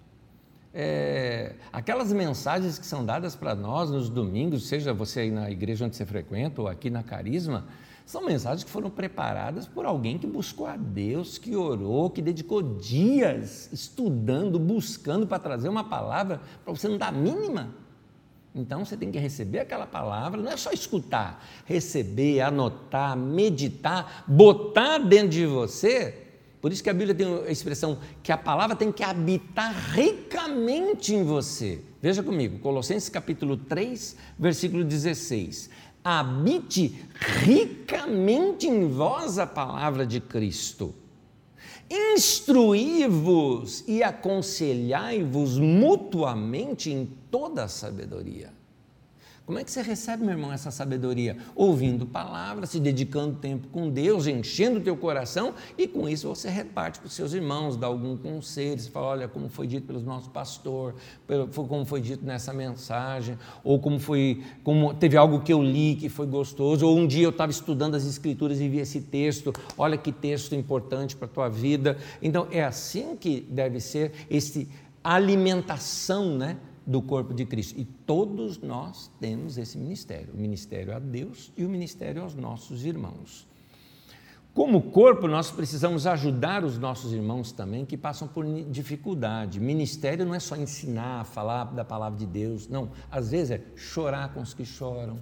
[0.74, 5.84] É, aquelas mensagens que são dadas para nós nos domingos, seja você aí na igreja
[5.84, 7.66] onde você frequenta ou aqui na Carisma,
[8.06, 12.62] são mensagens que foram preparadas por alguém que buscou a Deus, que orou, que dedicou
[12.62, 17.74] dias estudando, buscando para trazer uma palavra para você não dar a mínima.
[18.54, 24.98] Então você tem que receber aquela palavra, não é só escutar, receber, anotar, meditar, botar
[24.98, 26.21] dentro de você.
[26.62, 31.12] Por isso que a Bíblia tem a expressão que a palavra tem que habitar ricamente
[31.12, 31.82] em você.
[32.00, 35.68] Veja comigo, Colossenses capítulo 3, versículo 16
[36.04, 37.04] habite
[37.44, 40.94] ricamente em vós a palavra de Cristo.
[41.88, 48.61] Instruí-vos e aconselhai-vos mutuamente em toda a sabedoria
[49.44, 51.36] como é que você recebe, meu irmão, essa sabedoria?
[51.54, 56.48] Ouvindo palavras, se dedicando tempo com Deus, enchendo o teu coração e com isso você
[56.48, 60.00] reparte para os seus irmãos, dá algum conselho, você fala, olha, como foi dito pelo
[60.00, 60.94] nosso pastor,
[61.54, 66.08] como foi dito nessa mensagem, ou como foi, como teve algo que eu li que
[66.08, 69.96] foi gostoso, ou um dia eu estava estudando as escrituras e vi esse texto, olha
[69.96, 71.98] que texto importante para a tua vida.
[72.22, 74.68] Então é assim que deve ser esse
[75.02, 76.56] alimentação, né?
[76.86, 77.78] Do corpo de Cristo.
[77.78, 82.84] E todos nós temos esse ministério: o ministério a Deus e o ministério aos nossos
[82.84, 83.46] irmãos.
[84.54, 89.58] Como corpo, nós precisamos ajudar os nossos irmãos também que passam por dificuldade.
[89.58, 92.90] Ministério não é só ensinar, falar da palavra de Deus, não.
[93.10, 95.18] Às vezes é chorar com os que choram,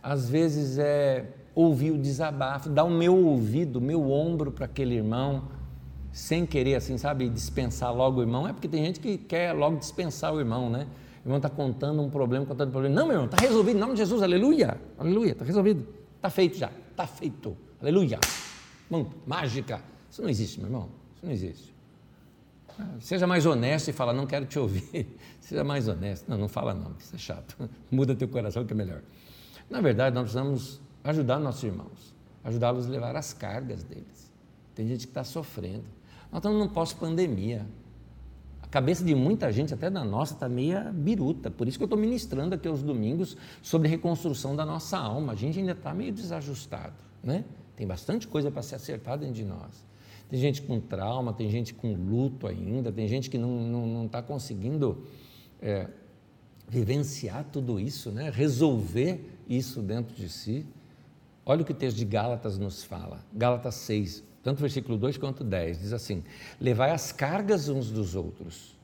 [0.00, 4.94] às vezes é ouvir o desabafo, dar o meu ouvido, o meu ombro para aquele
[4.94, 5.48] irmão
[6.18, 9.76] sem querer, assim, sabe, dispensar logo o irmão, é porque tem gente que quer logo
[9.76, 10.88] dispensar o irmão, né?
[11.24, 12.92] O irmão está contando um problema, contando um problema.
[12.92, 16.58] Não, meu irmão, está resolvido, em nome de Jesus, aleluia, aleluia, está resolvido, está feito
[16.58, 18.18] já, está feito, aleluia.
[18.90, 19.80] Bom, mágica.
[20.10, 21.74] Isso não existe, meu irmão, isso não existe.
[22.98, 25.16] Seja mais honesto e fala, não quero te ouvir.
[25.40, 26.28] Seja mais honesto.
[26.28, 27.56] Não, não fala não, isso é chato.
[27.92, 29.02] Muda teu coração que é melhor.
[29.70, 34.32] Na verdade, nós precisamos ajudar nossos irmãos, ajudá-los a levar as cargas deles.
[34.74, 35.97] Tem gente que está sofrendo.
[36.30, 37.66] Nós estamos num pós-pandemia.
[38.62, 41.50] A cabeça de muita gente, até da nossa, está meia biruta.
[41.50, 45.32] Por isso que eu estou ministrando aqui aos domingos sobre reconstrução da nossa alma.
[45.32, 47.44] A gente ainda está meio desajustado, né?
[47.74, 49.86] Tem bastante coisa para se acertar dentro de nós.
[50.28, 55.04] Tem gente com trauma, tem gente com luto ainda, tem gente que não está conseguindo
[55.62, 55.88] é,
[56.68, 58.30] vivenciar tudo isso, né?
[58.30, 60.66] resolver isso dentro de si.
[61.48, 65.42] Olha o que o texto de Gálatas nos fala, Gálatas 6, tanto versículo 2 quanto
[65.42, 66.22] 10, diz assim:
[66.60, 68.76] Levai as cargas uns dos outros,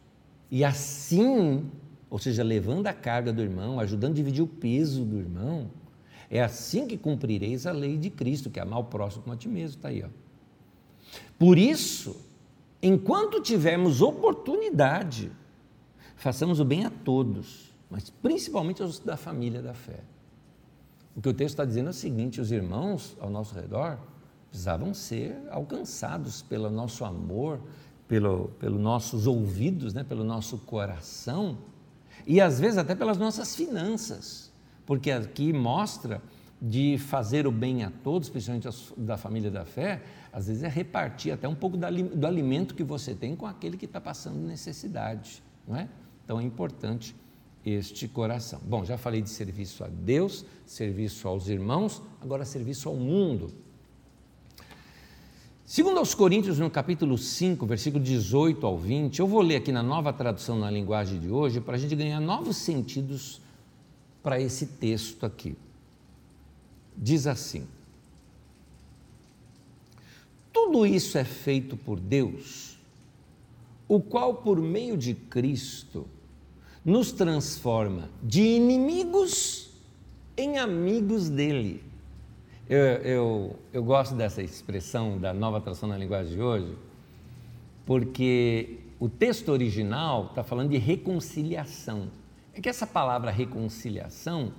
[0.50, 1.70] e assim,
[2.08, 5.70] ou seja, levando a carga do irmão, ajudando a dividir o peso do irmão,
[6.30, 9.36] é assim que cumprireis a lei de Cristo, que é amar o próximo como a
[9.36, 10.08] ti mesmo, está aí, ó.
[11.38, 12.16] Por isso,
[12.82, 15.30] enquanto tivermos oportunidade,
[16.16, 20.00] façamos o bem a todos, mas principalmente aos da família da fé.
[21.16, 23.98] O que o texto está dizendo é o seguinte: os irmãos ao nosso redor
[24.48, 27.60] precisavam ser alcançados pelo nosso amor,
[28.06, 31.58] pelo, pelos nossos ouvidos, né, pelo nosso coração
[32.26, 34.52] e às vezes até pelas nossas finanças,
[34.86, 36.22] porque aqui mostra
[36.60, 41.32] de fazer o bem a todos, especialmente da família da fé, às vezes é repartir
[41.32, 45.76] até um pouco do alimento que você tem com aquele que está passando necessidade, não
[45.76, 45.88] é?
[46.24, 47.14] Então é importante
[47.64, 48.60] este coração.
[48.64, 53.52] Bom, já falei de serviço a Deus, serviço aos irmãos, agora serviço ao mundo.
[55.64, 59.82] Segundo aos Coríntios, no capítulo 5, versículo 18 ao 20, eu vou ler aqui na
[59.82, 63.40] nova tradução na linguagem de hoje, para a gente ganhar novos sentidos
[64.22, 65.56] para esse texto aqui.
[66.94, 67.66] Diz assim:
[70.52, 72.78] Tudo isso é feito por Deus,
[73.88, 76.06] o qual, por meio de Cristo,
[76.84, 79.70] nos transforma de inimigos
[80.36, 81.82] em amigos dele.
[82.68, 86.74] Eu, eu, eu gosto dessa expressão da nova tradução na linguagem de hoje,
[87.86, 92.08] porque o texto original está falando de reconciliação.
[92.54, 94.52] É que essa palavra reconciliação,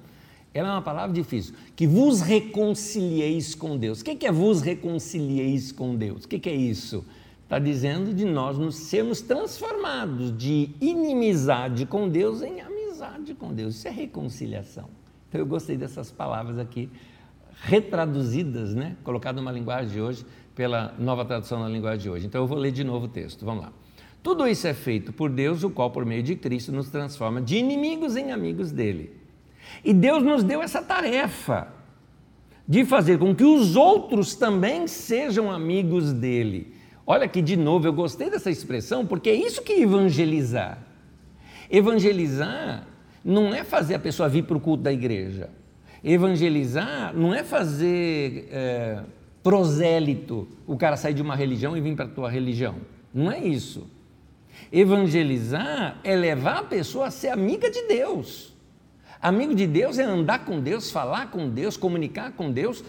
[0.54, 1.56] ela é uma palavra difícil.
[1.76, 4.02] Que vos reconcilieis com Deus.
[4.02, 6.26] O que é vos reconcilieis com Deus?
[6.26, 7.06] O que é isso?
[7.46, 13.76] Está dizendo de nós nos sermos transformados de inimizade com Deus em amizade com Deus.
[13.76, 14.90] Isso é reconciliação.
[15.30, 16.90] Então eu gostei dessas palavras aqui,
[17.62, 18.96] retraduzidas, né?
[19.04, 22.26] Colocado numa linguagem de hoje, pela nova tradução na linguagem de hoje.
[22.26, 23.46] Então eu vou ler de novo o texto.
[23.46, 23.74] Vamos lá.
[24.24, 27.58] Tudo isso é feito por Deus, o qual, por meio de Cristo, nos transforma de
[27.58, 29.16] inimigos em amigos dele.
[29.84, 31.68] E Deus nos deu essa tarefa
[32.68, 36.75] de fazer com que os outros também sejam amigos dele.
[37.08, 40.80] Olha aqui de novo, eu gostei dessa expressão porque é isso que é evangelizar.
[41.70, 42.88] Evangelizar
[43.24, 45.50] não é fazer a pessoa vir para o culto da igreja.
[46.04, 49.04] Evangelizar não é fazer é,
[49.44, 52.76] prosélito, o cara sair de uma religião e vir para a tua religião.
[53.14, 53.88] Não é isso.
[54.72, 58.54] Evangelizar é levar a pessoa a ser amiga de Deus.
[59.22, 62.84] Amigo de Deus é andar com Deus, falar com Deus, comunicar com Deus,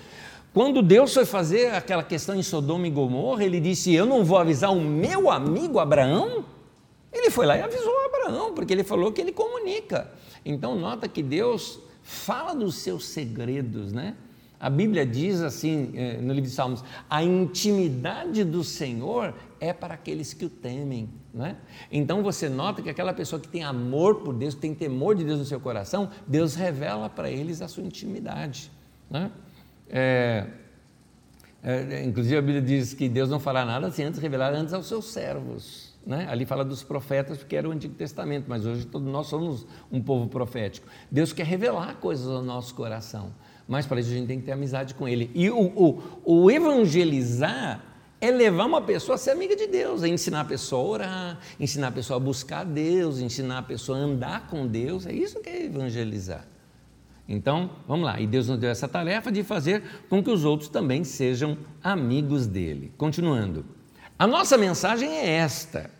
[0.57, 4.38] quando Deus foi fazer aquela questão em Sodoma e Gomorra, ele disse: Eu não vou
[4.38, 6.47] avisar o meu amigo Abraão?
[7.12, 10.11] Ele foi lá e avisou Abraão, porque ele falou que ele comunica.
[10.42, 14.16] Então, nota que Deus fala dos seus segredos, né?
[14.59, 19.92] A Bíblia diz assim, eh, no livro de Salmos: a intimidade do Senhor é para
[19.92, 21.11] aqueles que o temem.
[21.35, 21.59] Né?
[21.92, 25.38] Então você nota que aquela pessoa que tem amor por Deus, tem temor de Deus
[25.38, 28.73] no seu coração, Deus revela para eles a sua intimidade.
[29.11, 29.31] Né?
[29.88, 30.46] É,
[31.62, 34.87] é, inclusive a Bíblia diz que Deus não fará nada sem antes revelar antes aos
[34.87, 35.94] seus servos.
[36.07, 36.27] Né?
[36.31, 40.01] Ali fala dos profetas, porque era o Antigo Testamento, mas hoje todos nós somos um
[40.01, 40.87] povo profético.
[41.11, 43.33] Deus quer revelar coisas ao nosso coração,
[43.66, 45.29] mas para isso a gente tem que ter amizade com Ele.
[45.35, 47.85] E o, o, o evangelizar
[48.20, 51.38] é levar uma pessoa a ser amiga de Deus, é ensinar a pessoa a orar,
[51.59, 55.05] ensinar a pessoa a buscar Deus, ensinar a pessoa a andar com Deus.
[55.05, 56.46] É isso que é evangelizar.
[57.29, 58.21] Então, vamos lá.
[58.21, 62.46] E Deus nos deu essa tarefa de fazer com que os outros também sejam amigos
[62.46, 62.92] dele.
[62.96, 63.65] Continuando.
[64.19, 65.90] A nossa mensagem é esta: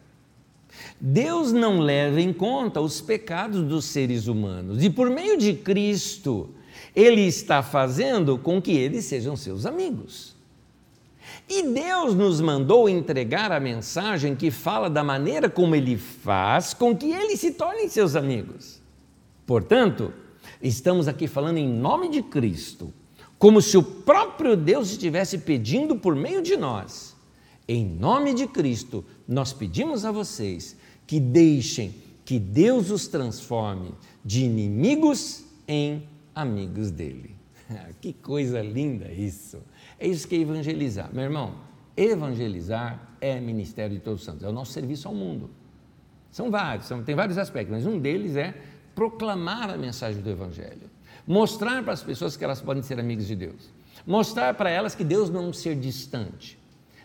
[1.00, 6.50] Deus não leva em conta os pecados dos seres humanos e, por meio de Cristo,
[6.94, 10.36] Ele está fazendo com que eles sejam seus amigos.
[11.48, 16.96] E Deus nos mandou entregar a mensagem que fala da maneira como Ele faz com
[16.96, 18.80] que eles se tornem seus amigos.
[19.44, 20.12] Portanto,
[20.62, 22.92] Estamos aqui falando em nome de Cristo,
[23.38, 27.14] como se o próprio Deus estivesse pedindo por meio de nós.
[27.68, 30.76] Em nome de Cristo, nós pedimos a vocês
[31.07, 31.94] que deixem
[32.24, 33.92] que Deus os transforme
[34.24, 37.36] de inimigos em amigos dele.
[38.00, 39.59] que coisa linda isso!
[39.98, 41.12] É isso que é evangelizar.
[41.12, 41.54] Meu irmão,
[41.96, 45.50] evangelizar é ministério de todos os santos, é o nosso serviço ao mundo.
[46.30, 48.54] São vários, são, tem vários aspectos, mas um deles é
[48.97, 50.90] proclamar a mensagem do Evangelho,
[51.24, 53.72] mostrar para as pessoas que elas podem ser amigas de Deus,
[54.05, 56.59] mostrar para elas que Deus não é um ser distante,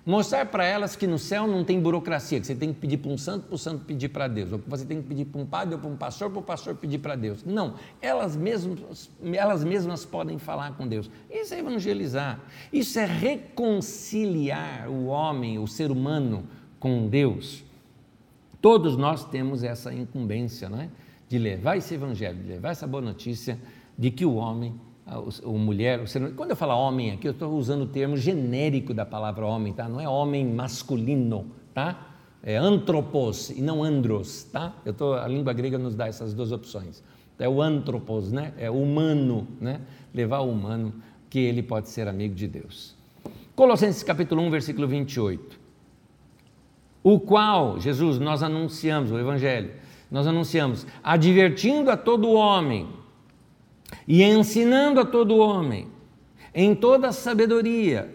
[0.03, 3.11] Mostrar para elas que no céu não tem burocracia, que você tem que pedir para
[3.11, 5.39] um santo, para o santo pedir para Deus, ou que você tem que pedir para
[5.39, 7.43] um padre ou para um pastor, para o pastor pedir para Deus.
[7.45, 11.07] Não, elas mesmas, elas mesmas podem falar com Deus.
[11.29, 12.39] Isso é evangelizar.
[12.73, 16.47] Isso é reconciliar o homem, o ser humano,
[16.79, 17.63] com Deus.
[18.59, 20.89] Todos nós temos essa incumbência, não é?
[21.31, 23.57] De levar esse evangelho, de levar essa boa notícia
[23.97, 24.75] de que o homem
[25.45, 28.93] o, mulher, o ser, quando eu falo homem aqui, eu estou usando o termo genérico
[28.93, 29.87] da palavra homem, tá?
[29.87, 32.09] Não é homem masculino, tá?
[32.43, 34.75] É antropos e não andros, tá?
[34.85, 37.01] Eu tô, a língua grega nos dá essas duas opções.
[37.39, 38.53] É o antropos, né?
[38.57, 39.79] É humano, né?
[40.13, 40.93] Levar o humano
[41.29, 42.93] que ele pode ser amigo de Deus.
[43.55, 45.57] Colossenses capítulo 1, versículo 28.
[47.01, 49.71] O qual, Jesus, nós anunciamos, o Evangelho,
[50.11, 52.89] nós anunciamos, advertindo a todo homem
[54.05, 55.87] e ensinando a todo homem
[56.53, 58.13] em toda sabedoria,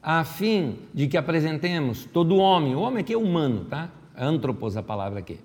[0.00, 3.90] a fim de que apresentemos todo homem, o homem aqui é humano, tá?
[4.16, 5.40] Antropos a palavra aqui.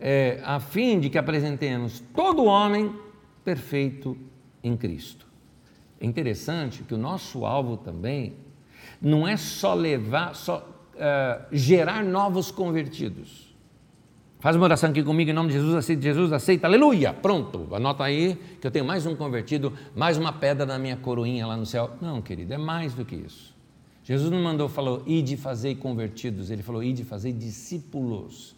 [0.00, 2.94] É, a fim de que apresentemos todo homem
[3.44, 4.16] perfeito
[4.64, 5.26] em Cristo.
[6.00, 8.34] É interessante que o nosso alvo também
[9.02, 10.58] não é só levar, só
[10.94, 13.45] uh, gerar novos convertidos
[14.46, 18.04] Faz uma oração aqui comigo em nome de Jesus, aceita, Jesus aceita, aleluia, pronto, anota
[18.04, 21.66] aí que eu tenho mais um convertido, mais uma pedra na minha coroinha lá no
[21.66, 21.96] céu.
[22.00, 23.52] Não, querido, é mais do que isso.
[24.04, 28.54] Jesus não mandou, falou, ide fazer convertidos, ele falou, ide fazer discípulos.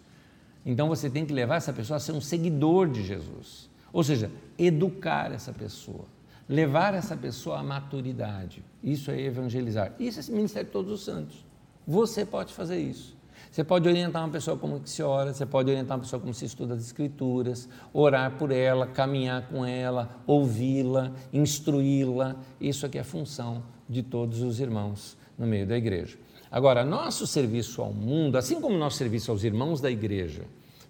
[0.67, 4.31] Então você tem que levar essa pessoa a ser um seguidor de Jesus, ou seja,
[4.59, 6.05] educar essa pessoa,
[6.47, 8.63] levar essa pessoa à maturidade.
[8.85, 9.95] Isso é evangelizar.
[9.99, 11.43] Isso é ministério de todos os santos.
[11.87, 13.17] Você pode fazer isso.
[13.51, 16.45] Você pode orientar uma pessoa como se ora, você pode orientar uma pessoa como se
[16.45, 22.37] estuda as escrituras, orar por ela, caminhar com ela, ouvi-la, instruí-la.
[22.61, 26.19] Isso aqui é a função de todos os irmãos no meio da igreja.
[26.51, 30.45] Agora, nosso serviço ao mundo, assim como nosso serviço aos irmãos da igreja,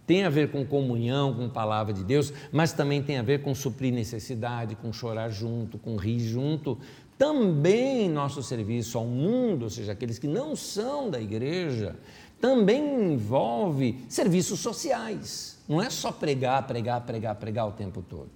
[0.06, 3.54] tem a ver com comunhão, com palavra de Deus, mas também tem a ver com
[3.54, 6.78] suprir necessidade, com chorar junto, com rir junto.
[7.18, 11.94] Também nosso serviço ao mundo, ou seja, aqueles que não são da igreja,
[12.40, 15.58] também envolve serviços sociais.
[15.68, 18.30] Não é só pregar, pregar, pregar, pregar o tempo todo.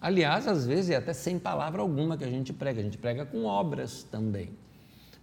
[0.00, 3.24] Aliás, às vezes é até sem palavra alguma que a gente prega, a gente prega
[3.24, 4.50] com obras também.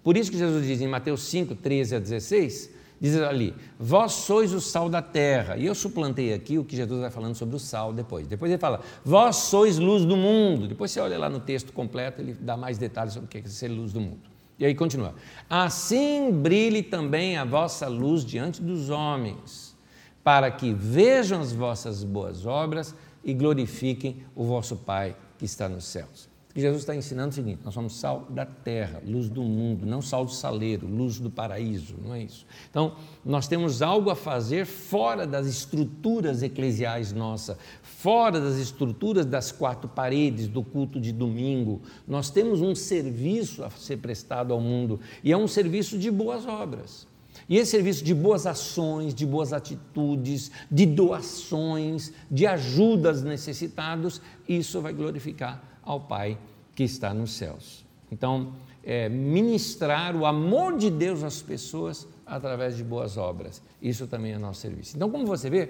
[0.03, 4.53] Por isso que Jesus diz em Mateus 5, 13 a 16, diz ali: Vós sois
[4.53, 5.57] o sal da terra.
[5.57, 8.26] E eu suplantei aqui o que Jesus vai falando sobre o sal depois.
[8.26, 10.67] Depois ele fala: Vós sois luz do mundo.
[10.67, 13.43] Depois você olha lá no texto completo, ele dá mais detalhes sobre o que é
[13.43, 14.30] ser luz do mundo.
[14.62, 15.16] E aí continua:
[15.49, 19.76] Assim brilhe também a vossa luz diante dos homens,
[20.24, 22.93] para que vejam as vossas boas obras
[23.24, 26.30] e glorifiquem o vosso Pai que está nos céus.
[26.56, 30.02] E Jesus está ensinando o seguinte: nós somos sal da terra, luz do mundo, não
[30.02, 32.45] sal do saleiro, luz do paraíso, não é isso.
[32.70, 39.52] Então, nós temos algo a fazer fora das estruturas eclesiais nossa, fora das estruturas das
[39.52, 41.82] quatro paredes do culto de domingo.
[42.08, 46.45] Nós temos um serviço a ser prestado ao mundo e é um serviço de boas
[46.45, 47.08] obras.
[47.47, 54.22] E esse serviço de boas ações, de boas atitudes, de doações, de ajuda aos necessitados,
[54.47, 56.38] isso vai glorificar ao Pai
[56.75, 57.86] que está nos céus.
[58.11, 58.53] Então,
[58.84, 63.61] é, ministrar o amor de Deus às pessoas através de boas obras.
[63.82, 64.95] Isso também é nosso serviço.
[64.95, 65.69] Então, como você vê,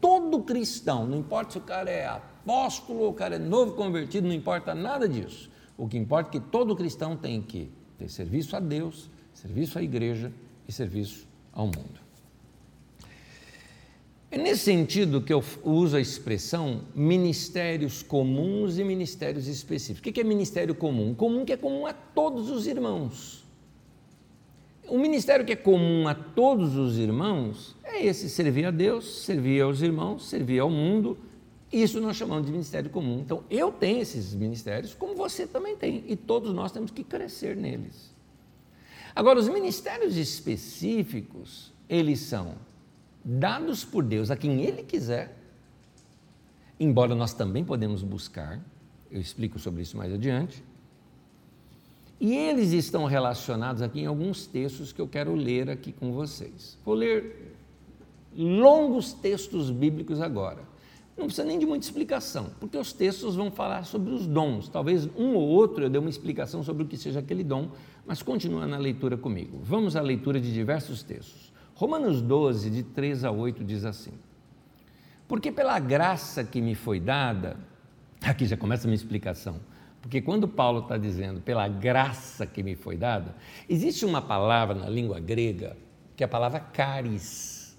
[0.00, 4.34] todo cristão, não importa se o cara é apóstolo o cara é novo convertido, não
[4.34, 5.50] importa nada disso.
[5.78, 9.82] O que importa é que todo cristão tem que ter serviço a Deus, serviço à
[9.82, 10.32] igreja
[10.66, 12.01] e serviço ao mundo.
[14.32, 20.00] É nesse sentido que eu uso a expressão ministérios comuns e ministérios específicos.
[20.00, 21.14] O que é ministério comum?
[21.14, 23.44] Comum que é comum a todos os irmãos.
[24.88, 29.60] O ministério que é comum a todos os irmãos é esse: servir a Deus, servir
[29.60, 31.18] aos irmãos, servir ao mundo.
[31.70, 33.20] Isso nós chamamos de ministério comum.
[33.20, 37.54] Então, eu tenho esses ministérios, como você também tem, e todos nós temos que crescer
[37.54, 38.14] neles.
[39.14, 42.71] Agora, os ministérios específicos, eles são
[43.24, 45.36] dados por Deus a quem Ele quiser,
[46.78, 48.60] embora nós também podemos buscar,
[49.10, 50.62] eu explico sobre isso mais adiante,
[52.20, 56.78] e eles estão relacionados aqui em alguns textos que eu quero ler aqui com vocês.
[56.84, 57.56] Vou ler
[58.36, 60.60] longos textos bíblicos agora.
[61.16, 64.68] Não precisa nem de muita explicação, porque os textos vão falar sobre os dons.
[64.68, 67.68] Talvez um ou outro eu dê uma explicação sobre o que seja aquele dom,
[68.06, 69.58] mas continua na leitura comigo.
[69.62, 71.51] Vamos à leitura de diversos textos.
[71.82, 74.12] Romanos 12, de 3 a 8, diz assim:
[75.26, 77.56] Porque pela graça que me foi dada,
[78.22, 79.58] aqui já começa a minha explicação,
[80.00, 83.34] Porque quando Paulo está dizendo pela graça que me foi dada,
[83.68, 85.76] existe uma palavra na língua grega
[86.14, 87.76] que é a palavra caris.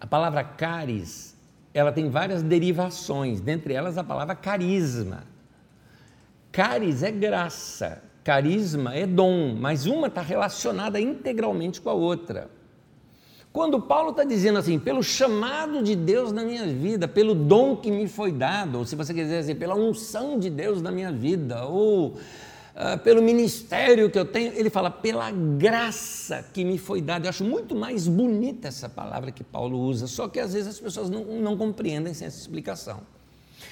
[0.00, 1.36] A palavra caris,
[1.72, 5.22] ela tem várias derivações, dentre elas a palavra carisma.
[6.50, 12.50] Caris é graça, carisma é dom, mas uma está relacionada integralmente com a outra.
[13.54, 17.88] Quando Paulo está dizendo assim, pelo chamado de Deus na minha vida, pelo dom que
[17.88, 21.64] me foi dado, ou se você quiser dizer, pela unção de Deus na minha vida,
[21.64, 27.26] ou uh, pelo ministério que eu tenho, ele fala, pela graça que me foi dada.
[27.26, 30.80] Eu acho muito mais bonita essa palavra que Paulo usa, só que às vezes as
[30.80, 33.02] pessoas não, não compreendem sem essa explicação.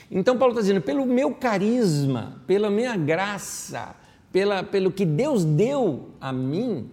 [0.09, 3.97] Então, Paulo está dizendo, pelo meu carisma, pela minha graça,
[4.31, 6.89] pela, pelo que Deus deu a mim,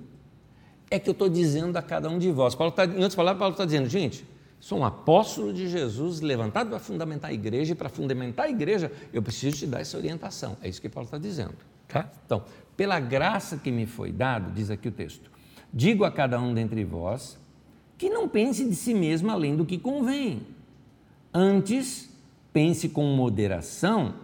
[0.90, 2.56] é que eu estou dizendo a cada um de vós.
[2.56, 4.26] Paulo tá, em outras palavras, Paulo está dizendo, gente,
[4.60, 8.92] sou um apóstolo de Jesus, levantado para fundamentar a igreja, e para fundamentar a igreja,
[9.14, 10.58] eu preciso te dar essa orientação.
[10.62, 11.56] É isso que Paulo está dizendo.
[11.88, 12.10] Tá?
[12.26, 12.44] Então,
[12.76, 15.30] pela graça que me foi dado, diz aqui o texto,
[15.74, 17.38] digo a cada um dentre vós
[17.98, 20.42] que não pense de si mesmo além do que convém.
[21.34, 22.10] Antes,
[22.54, 24.16] pense com moderação,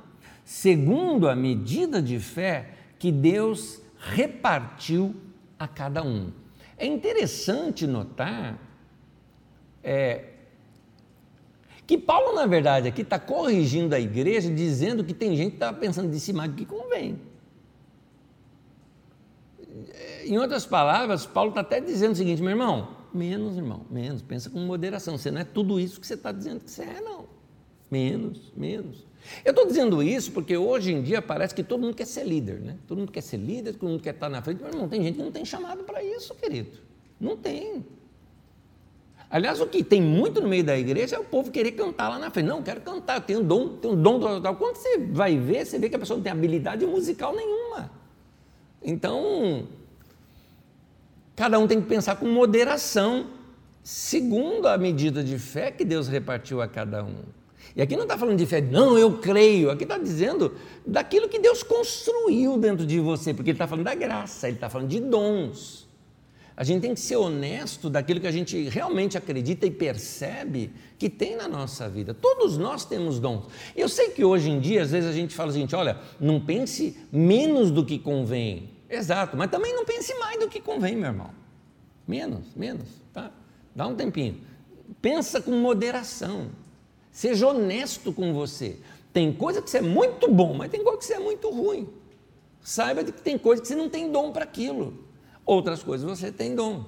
[0.45, 5.16] segundo a medida de fé que Deus repartiu
[5.59, 6.32] a cada um.
[6.78, 8.59] É interessante notar
[9.84, 10.26] é,
[11.86, 15.71] que Paulo, na verdade, aqui está corrigindo a igreja, dizendo que tem gente que está
[15.71, 17.21] pensando de si mais do que convém.
[20.26, 24.49] Em outras palavras, Paulo está até dizendo o seguinte, meu irmão, menos, irmão, menos, pensa
[24.49, 25.17] com moderação.
[25.17, 27.26] Você não é tudo isso que você está dizendo que você é, não.
[27.91, 29.05] Menos, menos.
[29.43, 32.59] Eu estou dizendo isso porque hoje em dia parece que todo mundo quer ser líder,
[32.59, 32.78] né?
[32.88, 35.15] Todo mundo quer ser líder, todo mundo quer estar na frente, mas não tem gente
[35.15, 36.80] que não tem chamado para isso, querido.
[37.19, 37.86] Não tem.
[39.30, 42.19] Aliás, o que tem muito no meio da igreja é o povo querer cantar lá
[42.19, 42.47] na frente.
[42.47, 44.55] Não, quero cantar, eu tenho dom, tenho dom total.
[44.55, 47.91] Quando você vai ver, você vê que a pessoa não tem habilidade musical nenhuma.
[48.84, 49.67] Então,
[51.36, 53.28] cada um tem que pensar com moderação,
[53.84, 57.15] segundo a medida de fé que Deus repartiu a cada um.
[57.76, 59.69] E aqui não está falando de fé, não, eu creio.
[59.69, 60.55] Aqui está dizendo
[60.86, 64.69] daquilo que Deus construiu dentro de você, porque Ele está falando da graça, Ele está
[64.69, 65.86] falando de dons.
[66.57, 71.09] A gente tem que ser honesto daquilo que a gente realmente acredita e percebe que
[71.09, 72.13] tem na nossa vida.
[72.13, 73.47] Todos nós temos dons.
[73.76, 76.97] Eu sei que hoje em dia, às vezes a gente fala assim: olha, não pense
[77.11, 78.69] menos do que convém.
[78.89, 81.32] Exato, mas também não pense mais do que convém, meu irmão.
[82.07, 83.32] Menos, menos, tá?
[83.76, 84.39] Dá um tempinho.
[85.01, 86.49] Pensa com moderação.
[87.16, 88.78] Seja honesto com você.
[89.13, 91.88] Tem coisa que você é muito bom, mas tem coisa que você é muito ruim.
[92.61, 94.93] Saiba que tem coisa que você não tem dom para aquilo.
[95.45, 96.84] Outras coisas você tem dom.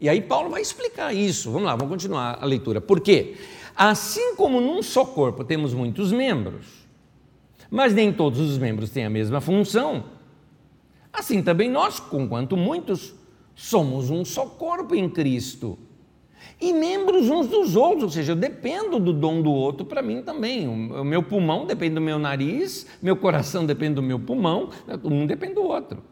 [0.00, 1.52] E aí Paulo vai explicar isso.
[1.52, 2.80] Vamos lá, vamos continuar a leitura.
[2.80, 3.36] Por quê?
[3.76, 6.66] Assim como num só corpo temos muitos membros,
[7.70, 10.06] mas nem todos os membros têm a mesma função,
[11.12, 13.14] assim também nós, conquanto muitos,
[13.54, 15.78] somos um só corpo em Cristo
[16.64, 20.22] e membros uns dos outros, ou seja, eu dependo do dom do outro para mim
[20.22, 20.66] também.
[20.66, 24.70] O meu pulmão depende do meu nariz, meu coração depende do meu pulmão,
[25.04, 26.02] um depende do outro.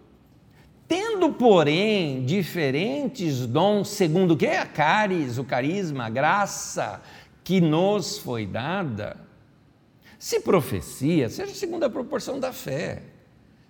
[0.86, 4.46] Tendo, porém, diferentes dons, segundo o que?
[4.46, 7.00] A caris, o carisma, a graça
[7.42, 9.16] que nos foi dada.
[10.18, 13.02] Se profecia, seja segundo a proporção da fé.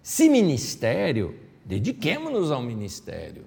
[0.03, 3.45] Se ministério, dediquemos-nos ao ministério.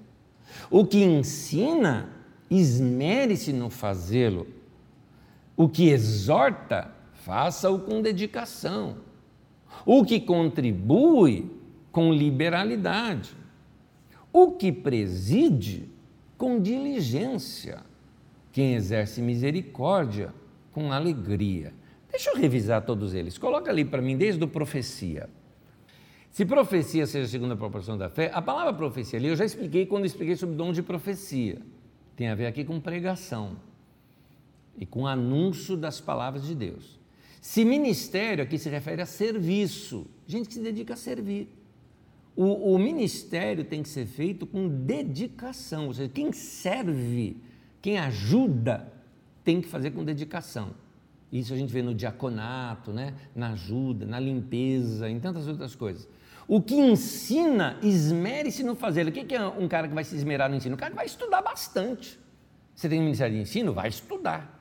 [0.71, 2.09] O que ensina,
[2.49, 4.47] esmere-se no fazê-lo.
[5.57, 8.97] O que exorta, faça-o com dedicação.
[9.85, 11.49] O que contribui,
[11.91, 13.35] com liberalidade.
[14.31, 15.89] O que preside,
[16.37, 17.83] com diligência.
[18.51, 20.33] Quem exerce misericórdia,
[20.71, 21.73] com alegria.
[22.09, 23.37] Deixa eu revisar todos eles.
[23.37, 25.29] Coloca ali para mim, desde o profecia.
[26.31, 29.85] Se profecia seja segundo a proporção da fé, a palavra profecia ali eu já expliquei
[29.85, 31.61] quando expliquei sobre o dom de profecia.
[32.15, 33.57] Tem a ver aqui com pregação
[34.77, 36.99] e com anúncio das palavras de Deus.
[37.41, 41.47] Se ministério aqui se refere a serviço, gente que se dedica a servir.
[42.35, 47.37] O, o, ministério tem que ser feito com dedicação, ou seja, quem serve,
[47.81, 48.91] quem ajuda,
[49.43, 50.71] tem que fazer com dedicação.
[51.31, 53.13] Isso a gente vê no diaconato, né?
[53.35, 56.07] na ajuda, na limpeza, em tantas outras coisas.
[56.47, 59.07] O que ensina, esmere-se no fazer.
[59.07, 60.75] O que é um cara que vai se esmerar no ensino?
[60.75, 62.19] Um cara que vai estudar bastante.
[62.75, 63.73] Você tem um ministério de ensino?
[63.73, 64.55] Vai estudar.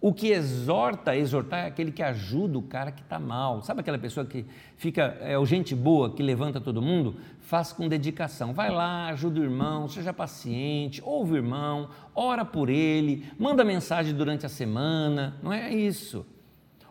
[0.00, 3.62] O que exorta, exortar é aquele que ajuda o cara que está mal.
[3.62, 4.44] Sabe aquela pessoa que
[4.76, 7.16] fica, é o gente boa, que levanta todo mundo?
[7.40, 8.52] Faz com dedicação.
[8.52, 14.14] Vai lá, ajuda o irmão, seja paciente, ouve o irmão, ora por ele, manda mensagem
[14.14, 15.36] durante a semana.
[15.42, 16.26] Não é isso.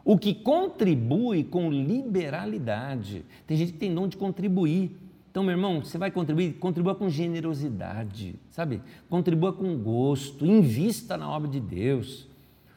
[0.06, 3.26] O que contribui com liberalidade.
[3.48, 4.96] Tem gente que tem dom de contribuir.
[5.32, 8.82] Então, meu irmão, você vai contribuir, contribua com generosidade, sabe?
[9.10, 12.28] Contribua com gosto, invista na obra de Deus.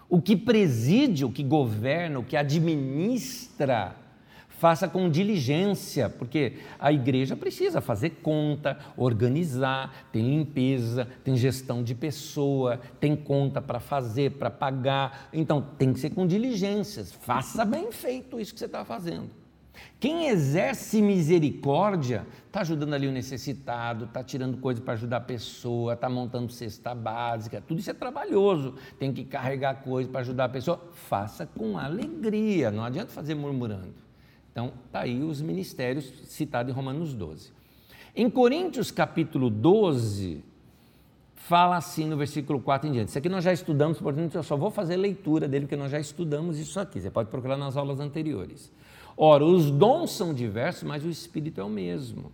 [0.09, 3.95] O que preside, o que governa, o que administra
[4.59, 11.95] faça com diligência, porque a igreja precisa fazer conta, organizar, tem limpeza, tem gestão de
[11.95, 15.29] pessoa, tem conta para fazer, para pagar.
[15.33, 17.13] Então tem que ser com diligências.
[17.13, 19.31] Faça bem feito isso que você está fazendo.
[20.01, 25.95] Quem exerce misericórdia está ajudando ali o necessitado, está tirando coisa para ajudar a pessoa,
[25.95, 28.75] está montando cesta básica, tudo isso é trabalhoso.
[28.99, 30.81] Tem que carregar coisa para ajudar a pessoa.
[31.09, 34.08] Faça com alegria, não adianta fazer murmurando.
[34.59, 37.53] Então, está aí os ministérios citados em Romanos 12.
[38.17, 40.43] Em Coríntios capítulo 12,
[41.37, 43.11] fala assim no versículo 4 em diante.
[43.11, 46.01] Isso aqui nós já estudamos, portanto eu só vou fazer leitura dele, porque nós já
[46.01, 47.01] estudamos isso aqui.
[47.01, 48.73] Você pode procurar nas aulas anteriores.
[49.17, 52.33] Ora, os dons são diversos, mas o Espírito é o mesmo.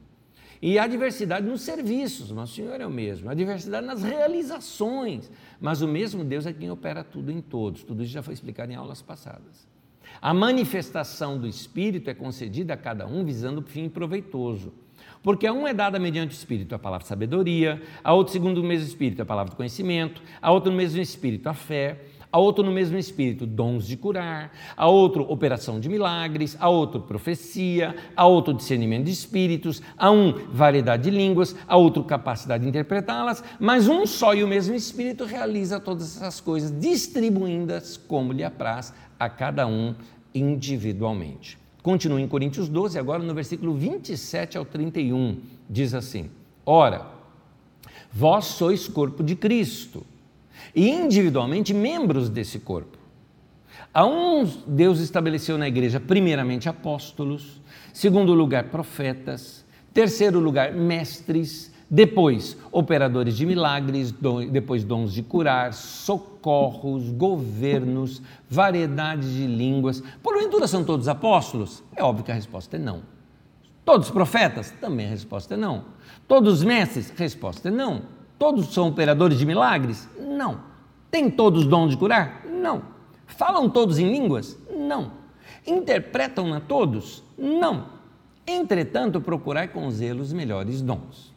[0.63, 3.29] E há diversidade nos serviços, mas o Senhor é o mesmo.
[3.29, 7.85] Há diversidade nas realizações, mas o mesmo Deus é quem opera tudo em todos.
[7.85, 9.74] Tudo isso já foi explicado em aulas passadas.
[10.21, 14.73] A manifestação do Espírito é concedida a cada um visando o fim proveitoso.
[15.23, 18.59] Porque a um é dada mediante o Espírito a palavra de sabedoria, a outro, segundo
[18.59, 21.99] o mesmo Espírito, a palavra de conhecimento, a outro, no mesmo Espírito, a fé,
[22.31, 27.01] a outro, no mesmo Espírito, dons de curar, a outro, operação de milagres, a outro,
[27.01, 32.69] profecia, a outro, discernimento de espíritos, a um, variedade de línguas, a outro, capacidade de
[32.69, 38.43] interpretá-las, mas um só e o mesmo Espírito realiza todas essas coisas, distribuindo-as como lhe
[38.43, 39.95] apraz a cada um
[40.35, 41.59] individualmente.
[41.83, 45.39] Continua em Coríntios 12, agora no versículo 27 ao 31,
[45.69, 46.31] diz assim:
[46.65, 47.07] Ora,
[48.13, 50.05] vós sois corpo de Cristo
[50.75, 52.97] e individualmente membros desse corpo.
[53.93, 57.61] A uns Deus estabeleceu na igreja, primeiramente apóstolos,
[57.93, 64.13] segundo lugar profetas, terceiro lugar mestres, depois, operadores de milagres,
[64.51, 68.21] depois dons de curar, socorros, governos,
[68.51, 70.03] variedades de línguas.
[70.21, 71.85] Porventura são todos apóstolos?
[71.95, 73.03] É óbvio que a resposta é não.
[73.85, 74.73] Todos profetas?
[74.81, 75.85] Também a resposta é não.
[76.27, 77.11] Todos mestres?
[77.17, 78.03] Resposta é não.
[78.41, 80.09] Todos são operadores de milagres?
[80.19, 80.63] Não.
[81.13, 82.45] Tem todos dons de curar?
[82.45, 82.83] Não.
[83.25, 84.59] Falam todos em línguas?
[84.69, 85.13] Não.
[85.65, 87.23] Interpretam a todos?
[87.39, 87.87] Não.
[88.45, 91.34] Entretanto, procurai com zelo os melhores dons.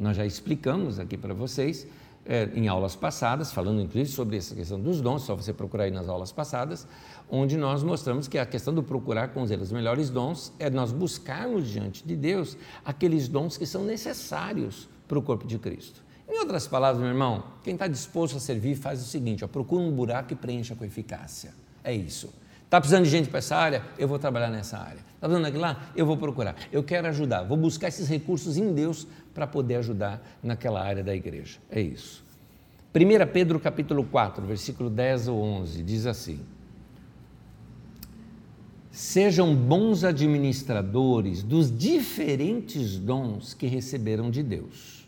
[0.00, 1.86] Nós já explicamos aqui para vocês
[2.24, 5.90] é, em aulas passadas, falando inclusive sobre essa questão dos dons, só você procurar aí
[5.90, 6.88] nas aulas passadas,
[7.30, 10.90] onde nós mostramos que a questão do procurar com zelo os melhores dons é nós
[10.90, 16.02] buscarmos diante de Deus aqueles dons que são necessários para o corpo de Cristo.
[16.26, 19.82] Em outras palavras, meu irmão, quem está disposto a servir faz o seguinte: ó, procura
[19.82, 21.52] um buraco e preencha com eficácia.
[21.84, 22.32] É isso.
[22.64, 23.84] Está precisando de gente para essa área?
[23.98, 25.09] Eu vou trabalhar nessa área.
[25.20, 25.92] Está precisando daquilo lá?
[25.94, 26.56] Eu vou procurar.
[26.72, 27.42] Eu quero ajudar.
[27.42, 31.58] Vou buscar esses recursos em Deus para poder ajudar naquela área da igreja.
[31.70, 32.24] É isso.
[32.94, 36.40] 1 Pedro capítulo 4, versículo 10 ou 11, diz assim:
[38.90, 45.06] Sejam bons administradores dos diferentes dons que receberam de Deus.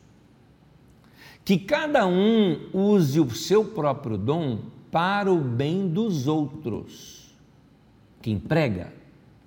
[1.42, 4.60] Que cada um use o seu próprio dom
[4.90, 7.22] para o bem dos outros
[8.22, 8.92] quem prega,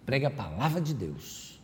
[0.05, 1.59] prega a palavra de Deus.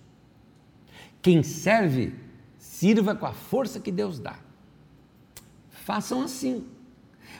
[1.22, 2.16] Quem serve,
[2.58, 4.38] sirva com a força que Deus dá.
[5.70, 6.66] Façam assim,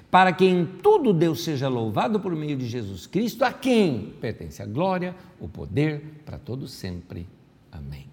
[0.10, 4.62] para que em tudo Deus seja louvado por meio de Jesus Cristo, a quem pertence
[4.62, 7.28] a glória, o poder para todo sempre.
[7.72, 8.08] Amém.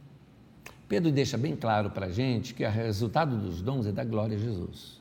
[0.89, 4.37] Pedro deixa bem claro para a gente que o resultado dos dons é da glória
[4.37, 4.99] a Jesus.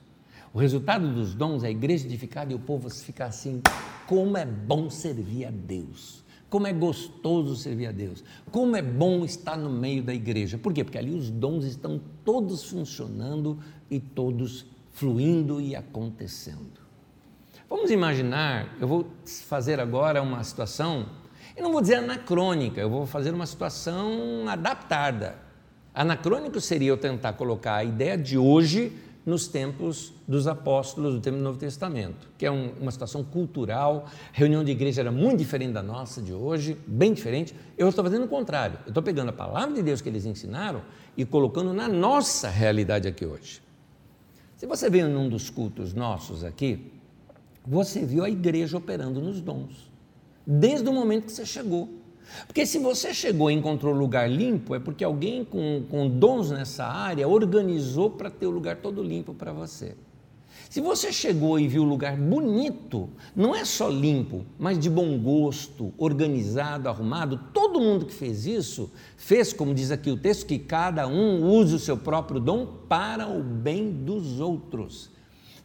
[0.54, 3.62] O resultado dos dons é a igreja edificada e o povo ficar assim:
[4.06, 6.24] como é bom servir a Deus.
[6.50, 8.24] Como é gostoso servir a Deus.
[8.52, 10.58] Como é bom estar no meio da igreja.
[10.58, 10.84] Por quê?
[10.84, 16.82] Porque ali os dons estão todos funcionando e todos fluindo e acontecendo.
[17.70, 19.08] Vamos imaginar, eu vou
[19.46, 21.08] fazer agora uma situação,
[21.56, 25.36] eu não vou dizer anacrônica, eu vou fazer uma situação adaptada.
[25.94, 28.96] Anacrônico seria eu tentar colocar a ideia de hoje
[29.28, 34.06] nos tempos dos apóstolos do tempo do Novo Testamento, que é um, uma situação cultural.
[34.08, 37.54] A reunião de igreja era muito diferente da nossa de hoje, bem diferente.
[37.78, 38.80] Eu estou fazendo o contrário.
[38.86, 40.82] Eu estou pegando a palavra de Deus que eles ensinaram
[41.18, 43.62] e colocando na nossa realidade aqui hoje.
[44.56, 46.90] Se você veio num dos cultos nossos aqui,
[47.66, 49.92] você viu a igreja operando nos dons,
[50.46, 51.90] desde o momento que você chegou.
[52.46, 56.86] Porque se você chegou e encontrou lugar limpo, é porque alguém com, com dons nessa
[56.86, 59.96] área organizou para ter o lugar todo limpo para você.
[60.70, 65.18] Se você chegou e viu um lugar bonito, não é só limpo, mas de bom
[65.18, 70.60] gosto, organizado, arrumado, todo mundo que fez isso, fez, como diz aqui o texto, que
[70.60, 75.10] cada um use o seu próprio dom para o bem dos outros.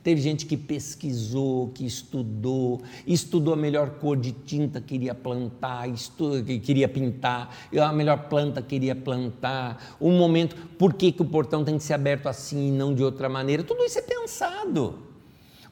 [0.02, 5.88] Teve gente que pesquisou, que estudou, estudou a melhor cor de tinta que queria plantar,
[5.88, 11.22] estudo, que queria pintar, a melhor planta que queria plantar, o momento, por que, que
[11.22, 13.62] o portão tem que ser aberto assim e não de outra maneira.
[13.62, 15.11] Tudo isso é pensado.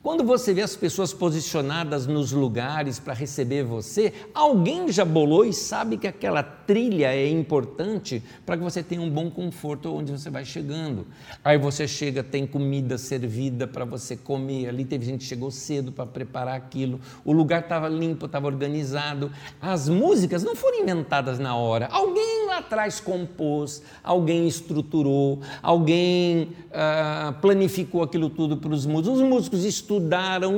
[0.03, 5.53] Quando você vê as pessoas posicionadas nos lugares para receber você, alguém já bolou e
[5.53, 10.31] sabe que aquela trilha é importante para que você tenha um bom conforto onde você
[10.31, 11.07] vai chegando.
[11.45, 14.71] Aí você chega, tem comida servida para você comer.
[14.71, 16.99] Ali teve gente que chegou cedo para preparar aquilo.
[17.23, 19.31] O lugar estava limpo, estava organizado.
[19.61, 21.89] As músicas não foram inventadas na hora.
[21.93, 29.21] Alguém lá atrás compôs, alguém estruturou, alguém ah, planificou aquilo tudo para os músicos.
[29.21, 29.65] Os músicos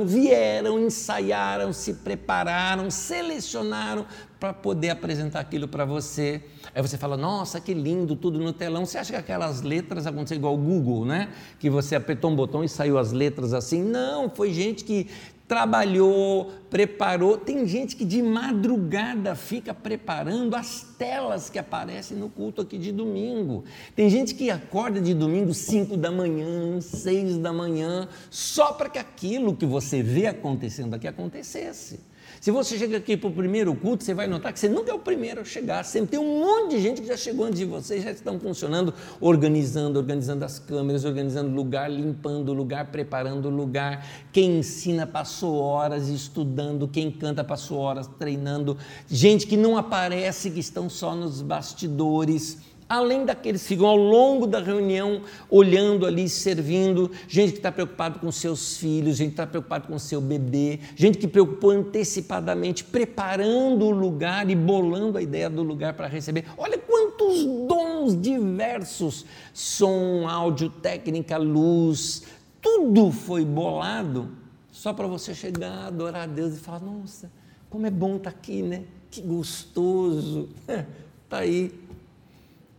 [0.05, 4.05] vieram, ensaiaram, se prepararam, selecionaram
[4.39, 6.43] para poder apresentar aquilo para você.
[6.75, 8.85] Aí você fala, nossa, que lindo, tudo no telão.
[8.85, 11.29] Você acha que aquelas letras aconteceram igual o Google, né?
[11.57, 13.81] Que você apertou um botão e saiu as letras assim?
[13.81, 15.07] Não, foi gente que
[15.47, 17.37] trabalhou, preparou.
[17.37, 22.91] Tem gente que de madrugada fica preparando as telas que aparecem no culto aqui de
[22.91, 23.63] domingo.
[23.95, 28.99] Tem gente que acorda de domingo 5 da manhã, 6 da manhã, só para que
[28.99, 31.99] aquilo que você vê acontecendo aqui acontecesse.
[32.43, 34.93] Se você chega aqui para o primeiro culto, você vai notar que você nunca é
[34.93, 35.85] o primeiro a chegar.
[35.85, 38.93] Sempre tem um monte de gente que já chegou antes de você, já estão funcionando,
[39.21, 44.05] organizando, organizando as câmeras, organizando o lugar, limpando o lugar, preparando o lugar.
[44.33, 48.77] Quem ensina passou horas estudando, quem canta passou horas treinando.
[49.07, 52.57] Gente que não aparece, que estão só nos bastidores
[52.93, 58.19] além daqueles que ficam ao longo da reunião olhando ali, servindo, gente que está preocupado
[58.19, 63.85] com seus filhos, gente que está preocupado com seu bebê, gente que preocupou antecipadamente, preparando
[63.85, 66.45] o lugar e bolando a ideia do lugar para receber.
[66.55, 72.23] Olha quantos dons diversos som, áudio, técnica, luz,
[72.61, 74.29] tudo foi bolado
[74.71, 77.31] só para você chegar, adorar a Deus e falar: nossa,
[77.71, 78.83] como é bom estar tá aqui, né?
[79.09, 80.49] Que gostoso.
[80.67, 81.71] Está aí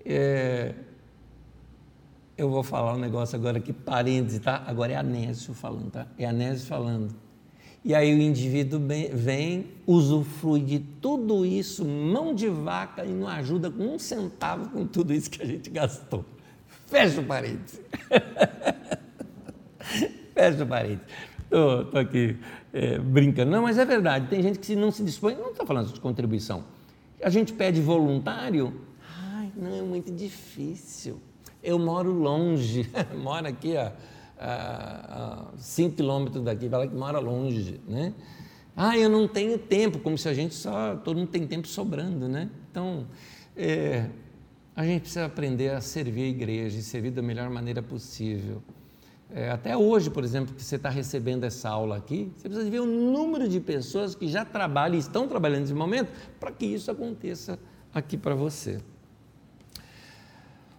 [0.04, 0.74] é,
[2.36, 4.62] eu vou falar um negócio agora aqui, parênteses, tá?
[4.66, 6.06] Agora é Anésio falando, tá?
[6.18, 7.14] É Anésio falando.
[7.84, 8.80] E aí o indivíduo
[9.12, 14.86] vem, usufrui de tudo isso, mão de vaca, e não ajuda com um centavo com
[14.86, 16.24] tudo isso que a gente gastou.
[16.86, 17.80] Fecha o parênteses.
[20.34, 21.06] Fecha o parênteses.
[21.42, 22.36] Estou aqui
[22.72, 23.50] é, brincando.
[23.50, 24.28] Não, mas é verdade.
[24.28, 26.64] Tem gente que não se dispõe, não está falando de contribuição.
[27.22, 28.74] A gente pede voluntário,
[29.56, 31.20] não, é muito difícil.
[31.62, 33.92] Eu moro longe, moro aqui a,
[34.38, 38.12] a, a cinco quilômetros daqui, fala que mora longe, né?
[38.76, 42.28] Ah, eu não tenho tempo, como se a gente só, todo mundo tem tempo sobrando,
[42.28, 42.50] né?
[42.70, 43.06] Então,
[43.56, 44.06] é,
[44.74, 48.60] a gente precisa aprender a servir a igreja e servir da melhor maneira possível.
[49.30, 52.80] É, até hoje, por exemplo, que você está recebendo essa aula aqui, você precisa ver
[52.80, 56.90] o número de pessoas que já trabalham e estão trabalhando nesse momento para que isso
[56.90, 57.58] aconteça
[57.92, 58.80] aqui para você.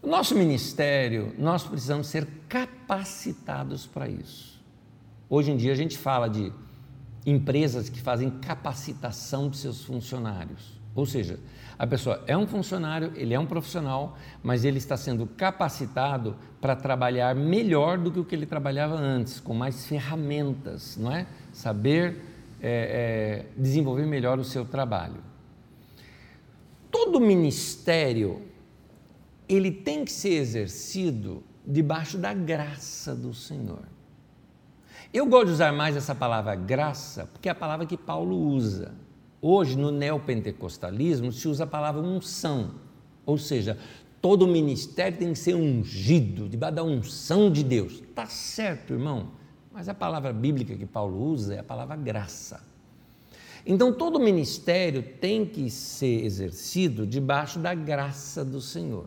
[0.06, 4.64] O nosso ministério, nós precisamos ser capacitados para isso.
[5.28, 6.53] Hoje em dia a gente fala de
[7.26, 10.80] empresas que fazem capacitação de seus funcionários.
[10.93, 11.39] Ou seja,
[11.76, 16.76] a pessoa é um funcionário, ele é um profissional, mas ele está sendo capacitado para
[16.76, 21.26] trabalhar melhor do que o que ele trabalhava antes, com mais ferramentas, não é?
[21.51, 22.22] Saber
[22.62, 25.18] é, é, desenvolver melhor o seu trabalho.
[26.91, 28.53] Todo ministério
[29.47, 33.83] ele tem que ser exercido debaixo da graça do Senhor.
[35.13, 38.93] Eu gosto de usar mais essa palavra graça, porque é a palavra que Paulo usa.
[39.41, 42.71] Hoje, no neopentecostalismo, se usa a palavra unção,
[43.25, 43.77] ou seja,
[44.21, 48.01] todo ministério tem que ser ungido, debaixo da unção de Deus.
[48.01, 49.31] Está certo, irmão,
[49.71, 52.61] mas a palavra bíblica que Paulo usa é a palavra graça.
[53.65, 59.05] Então, todo ministério tem que ser exercido debaixo da graça do Senhor.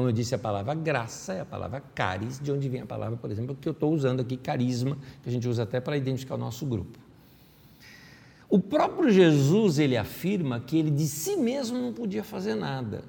[0.00, 3.18] Como eu disse, a palavra graça é a palavra caris, de onde vem a palavra,
[3.18, 6.36] por exemplo, que eu estou usando aqui, carisma, que a gente usa até para identificar
[6.36, 6.98] o nosso grupo.
[8.48, 13.04] O próprio Jesus, ele afirma que ele de si mesmo não podia fazer nada.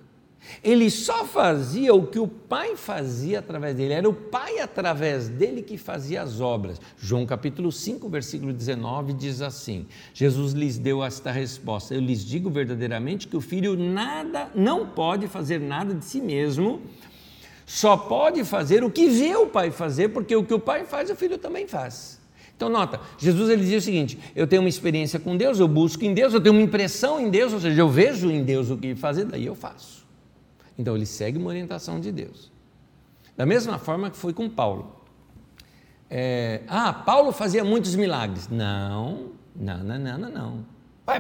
[0.64, 5.62] Ele só fazia o que o Pai fazia através dele, era o Pai através dele
[5.62, 6.80] que fazia as obras.
[6.98, 12.50] João capítulo 5, versículo 19 diz assim: Jesus lhes deu esta resposta: Eu lhes digo
[12.50, 16.82] verdadeiramente que o filho nada, não pode fazer nada de si mesmo,
[17.66, 21.10] só pode fazer o que vê o Pai fazer, porque o que o Pai faz,
[21.10, 22.20] o filho também faz.
[22.56, 26.04] Então, nota, Jesus ele dizia o seguinte: eu tenho uma experiência com Deus, eu busco
[26.04, 28.78] em Deus, eu tenho uma impressão em Deus, ou seja, eu vejo em Deus o
[28.78, 30.01] que fazer, daí eu faço.
[30.82, 32.52] Então, ele segue uma orientação de Deus.
[33.38, 34.96] Da mesma forma que foi com Paulo.
[36.10, 38.50] É, ah, Paulo fazia muitos milagres.
[38.50, 40.30] Não, não, não, não, não.
[40.32, 40.66] não.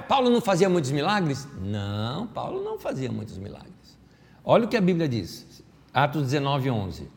[0.07, 1.47] Paulo não fazia muitos milagres?
[1.61, 3.71] Não, Paulo não fazia muitos milagres.
[4.43, 7.07] Olha o que a Bíblia diz, Atos 19, 11.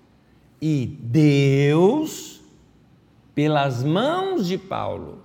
[0.61, 2.43] E Deus,
[3.35, 5.23] pelas mãos de Paulo,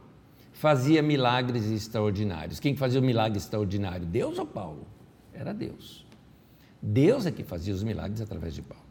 [0.54, 2.62] fazia milagres extraordinários.
[2.62, 4.06] Quem fazia o milagre extraordinário?
[4.06, 4.88] Deus ou Paulo?
[5.34, 6.08] Era Deus.
[6.82, 8.86] Deus é que fazia os milagres através de Paulo.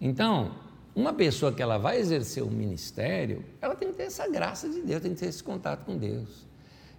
[0.00, 0.54] Então,
[0.94, 4.68] uma pessoa que ela vai exercer o um ministério, ela tem que ter essa graça
[4.68, 6.46] de Deus, tem que ter esse contato com Deus.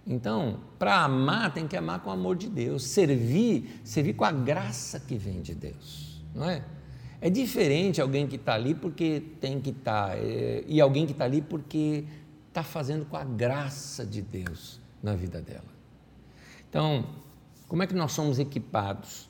[0.06, 2.84] Então, para amar, tem que amar com o amor de Deus.
[2.84, 6.64] Servir, servir com a graça que vem de Deus, não é?
[7.20, 11.12] É diferente alguém que está ali porque tem que estar, tá, é, e alguém que
[11.12, 12.04] está ali porque
[12.48, 15.64] está fazendo com a graça de Deus na vida dela.
[16.70, 17.04] Então,
[17.66, 19.27] como é que nós somos equipados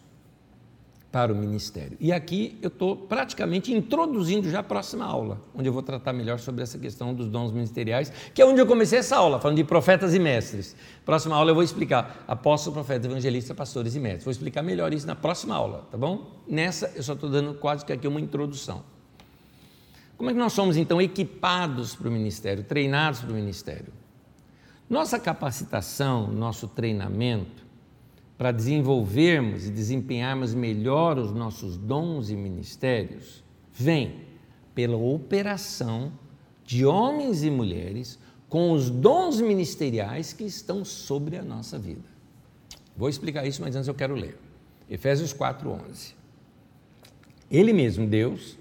[1.11, 1.97] para o ministério.
[1.99, 6.39] E aqui eu estou praticamente introduzindo já a próxima aula, onde eu vou tratar melhor
[6.39, 9.65] sobre essa questão dos dons ministeriais, que é onde eu comecei essa aula, falando de
[9.65, 10.77] profetas e mestres.
[11.07, 14.25] Próxima aula eu vou explicar apóstolo, profeta, evangelista, pastores e mestres.
[14.25, 16.43] Vou explicar melhor isso na próxima aula, tá bom?
[16.47, 18.85] Nessa eu só estou dando quase que aqui uma introdução.
[20.19, 23.93] Como é que nós somos então equipados para o ministério, treinados para o ministério?
[24.91, 27.68] Nossa capacitação, nosso treinamento,
[28.39, 34.21] para desenvolvermos e desempenharmos melhor os nossos dons e ministérios, vem
[34.77, 36.13] pela operação
[36.65, 38.17] de homens e mulheres
[38.49, 42.05] com os dons ministeriais que estão sobre a nossa vida.
[42.97, 44.39] Vou explicar isso, mas antes eu quero ler.
[44.89, 46.15] Efésios 4:11.
[47.51, 48.57] Ele mesmo, Deus,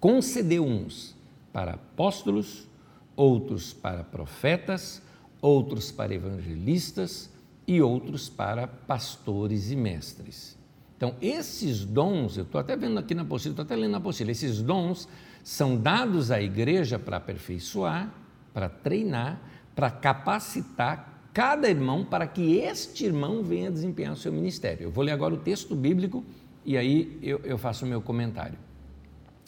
[0.00, 1.14] concedeu uns
[1.52, 2.66] para apóstolos,
[3.14, 5.00] outros para profetas,
[5.40, 7.30] outros para evangelistas,
[7.66, 10.56] e outros para pastores e mestres.
[10.96, 14.30] Então, esses dons, eu estou até vendo aqui na apostila, estou até lendo na apostila,
[14.30, 15.08] esses dons
[15.42, 18.12] são dados à igreja para aperfeiçoar,
[18.54, 19.40] para treinar,
[19.74, 24.84] para capacitar cada irmão para que este irmão venha desempenhar o seu ministério.
[24.84, 26.24] Eu vou ler agora o texto bíblico
[26.64, 28.58] e aí eu, eu faço o meu comentário.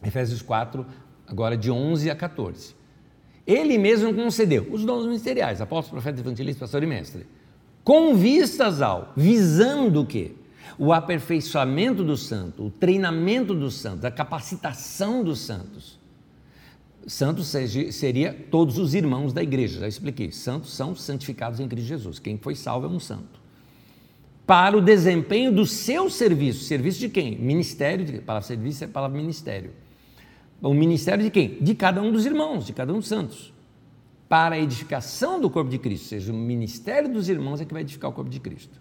[0.05, 0.85] Efésios 4,
[1.27, 2.77] agora de 11 a 14.
[3.47, 7.27] Ele mesmo concedeu os dons ministeriais, apóstolo, profeta, evangelista, pastor e mestre
[7.89, 10.33] com vistas ao, visando o quê?
[10.77, 15.99] O aperfeiçoamento do santo, o treinamento dos santos, a capacitação dos santos.
[17.07, 20.31] Santos seria todos os irmãos da igreja, já expliquei.
[20.31, 22.19] Santos são santificados em Cristo Jesus.
[22.19, 23.41] Quem foi salvo é um santo.
[24.47, 26.65] Para o desempenho do seu serviço.
[26.65, 27.39] Serviço de quem?
[27.39, 28.05] Ministério.
[28.05, 29.71] De, palavra serviço é palavra ministério.
[30.61, 31.57] O ministério de quem?
[31.59, 33.57] De cada um dos irmãos, de cada um dos santos
[34.29, 37.73] para a edificação do corpo de Cristo, ou seja, o ministério dos irmãos é que
[37.73, 38.79] vai edificar o corpo de Cristo.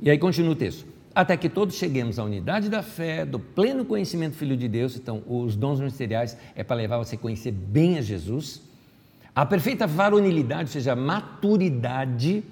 [0.00, 0.86] E aí continua o texto.
[1.14, 4.96] Até que todos cheguemos à unidade da fé, do pleno conhecimento do Filho de Deus.
[4.96, 8.62] Então, os dons ministeriais é para levar você a conhecer bem a Jesus.
[9.34, 12.44] A perfeita varonilidade, ou seja, a maturidade,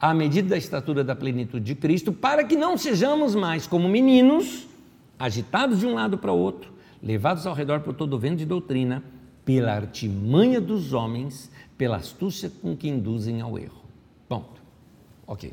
[0.00, 4.66] à medida da estatura da plenitude de Cristo, para que não sejamos mais como meninos,
[5.18, 8.46] agitados de um lado para o outro, levados ao redor por todo o vento de
[8.46, 9.04] doutrina,
[9.44, 13.82] pela artimanha dos homens, pela astúcia com que induzem ao erro.
[14.28, 14.60] Ponto.
[15.26, 15.52] Ok.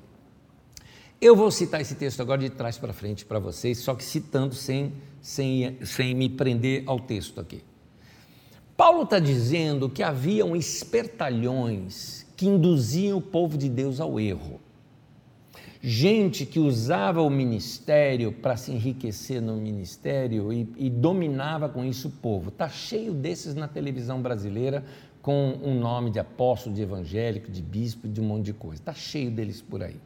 [1.19, 4.53] Eu vou citar esse texto agora de trás para frente para vocês, só que citando
[4.53, 7.63] sem, sem, sem me prender ao texto aqui.
[8.75, 14.61] Paulo está dizendo que haviam espertalhões que induziam o povo de Deus ao erro
[15.81, 22.07] gente que usava o ministério para se enriquecer no ministério e, e, dominava com isso
[22.07, 22.49] o povo.
[22.49, 24.83] Está cheio desses na televisão brasileira
[25.21, 28.81] com um nome de apóstolo, de evangélico, de bispo, de um monte de coisa.
[28.81, 29.97] Está cheio deles por aí.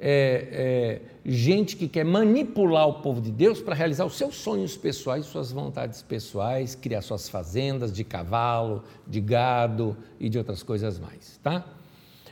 [0.00, 4.76] É, é, gente que quer manipular o povo de Deus para realizar os seus sonhos
[4.76, 11.00] pessoais, suas vontades pessoais, criar suas fazendas de cavalo, de gado e de outras coisas
[11.00, 11.64] mais, tá?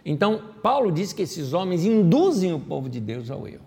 [0.09, 3.65] Então, Paulo diz que esses homens induzem o povo de Deus ao erro.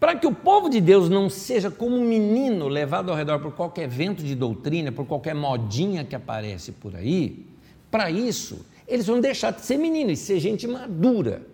[0.00, 3.52] Para que o povo de Deus não seja como um menino levado ao redor por
[3.52, 7.46] qualquer vento de doutrina, por qualquer modinha que aparece por aí,
[7.88, 11.46] para isso, eles vão deixar de ser meninos e ser gente madura.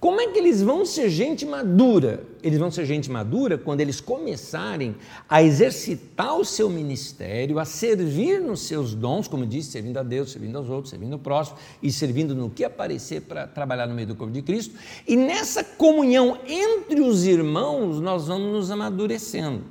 [0.00, 2.22] Como é que eles vão ser gente madura?
[2.42, 4.94] Eles vão ser gente madura quando eles começarem
[5.26, 10.30] a exercitar o seu ministério, a servir nos seus dons, como disse, servindo a Deus,
[10.30, 14.08] servindo aos outros, servindo ao próximo e servindo no que aparecer para trabalhar no meio
[14.08, 14.74] do corpo de Cristo.
[15.08, 19.62] E nessa comunhão entre os irmãos, nós vamos nos amadurecendo.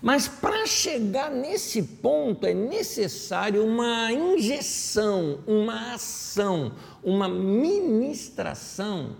[0.00, 9.16] Mas para chegar nesse ponto é necessário uma injeção, uma ação, uma ministração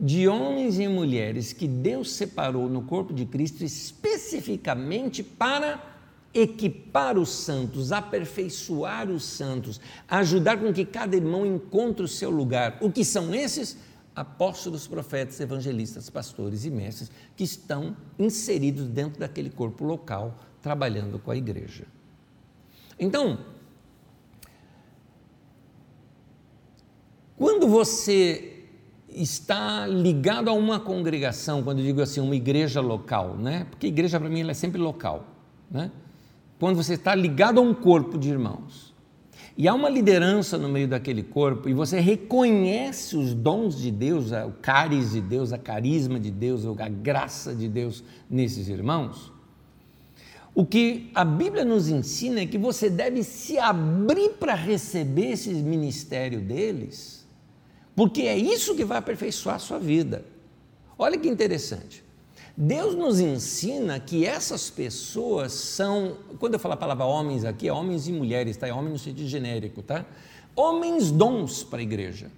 [0.00, 5.88] de homens e mulheres que Deus separou no corpo de Cristo especificamente para
[6.32, 12.78] equipar os santos, aperfeiçoar os santos, ajudar com que cada irmão encontre o seu lugar.
[12.80, 13.76] O que são esses?
[14.14, 21.30] apóstolos, profetas, evangelistas, pastores e mestres que estão inseridos dentro daquele corpo local, trabalhando com
[21.30, 21.86] a igreja.
[22.98, 23.38] Então,
[27.36, 28.59] quando você
[29.14, 33.66] está ligado a uma congregação, quando eu digo assim, uma igreja local, né?
[33.70, 35.26] Porque igreja para mim é sempre local,
[35.70, 35.90] né?
[36.58, 38.94] Quando você está ligado a um corpo de irmãos,
[39.56, 44.30] e há uma liderança no meio daquele corpo, e você reconhece os dons de Deus,
[44.30, 49.32] o cáris de Deus, a carisma de Deus, a graça de Deus nesses irmãos.
[50.54, 55.50] O que a Bíblia nos ensina é que você deve se abrir para receber esse
[55.54, 57.19] ministério deles,
[58.00, 60.24] porque é isso que vai aperfeiçoar a sua vida.
[60.98, 62.02] Olha que interessante.
[62.56, 67.72] Deus nos ensina que essas pessoas são, quando eu falo a palavra homens aqui, é
[67.74, 68.66] homens e mulheres, tá?
[68.66, 70.06] É homem no sentido genérico, tá?
[70.56, 72.30] Homens dons para a igreja.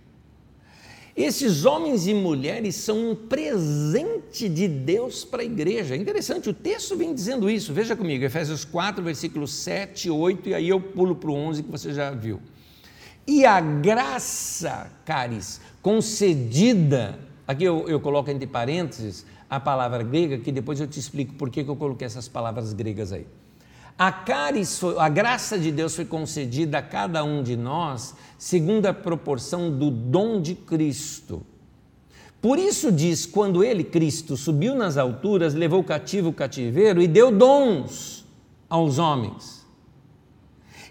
[1.16, 5.94] Esses homens e mulheres são um presente de Deus para a igreja.
[5.94, 7.72] É interessante, o texto vem dizendo isso.
[7.72, 11.70] Veja comigo, Efésios 4, versículos 7, 8, e aí eu pulo para o 11 que
[11.70, 12.40] você já viu.
[13.26, 20.50] E a graça, caris, concedida, aqui eu, eu coloco entre parênteses, a palavra grega, que
[20.50, 23.26] depois eu te explico por que eu coloquei essas palavras gregas aí.
[23.98, 28.94] A, caris, a graça de Deus foi concedida a cada um de nós segundo a
[28.94, 31.44] proporção do dom de Cristo.
[32.40, 37.30] Por isso diz: quando ele, Cristo, subiu nas alturas, levou cativo o cativeiro e deu
[37.30, 38.26] dons
[38.68, 39.61] aos homens.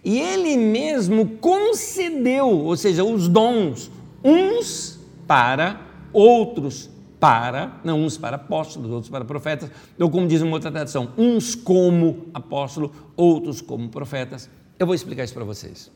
[0.04, 3.92] E ele mesmo concedeu, ou seja, os dons,
[4.24, 5.80] uns para,
[6.12, 6.90] outros
[7.20, 11.54] para, não uns para apóstolos, outros para profetas, ou como diz uma outra tradição, uns
[11.54, 14.50] como apóstolo, outros como profetas.
[14.80, 15.92] Eu vou explicar isso para vocês.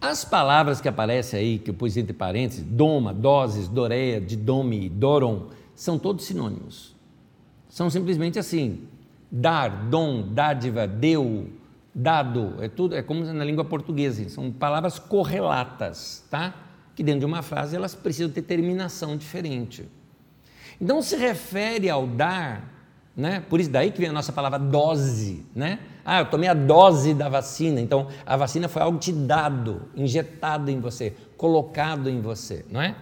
[0.00, 5.48] As palavras que aparecem aí, que eu pus entre parênteses, doma, doses, doreia, didome, doron,
[5.74, 6.94] são todos sinônimos.
[7.68, 8.84] São simplesmente assim,
[9.30, 11.48] dar, dom, dádiva, deu,
[11.94, 16.54] dado, é tudo, é como na língua portuguesa, são palavras correlatas, tá?
[17.00, 19.88] que dentro de uma frase elas precisam ter terminação diferente.
[20.78, 22.70] Então se refere ao dar,
[23.16, 23.42] né?
[23.48, 25.78] Por isso daí que vem a nossa palavra dose, né?
[26.04, 30.70] Ah, eu tomei a dose da vacina, então a vacina foi algo te dado, injetado
[30.70, 32.94] em você, colocado em você, não é?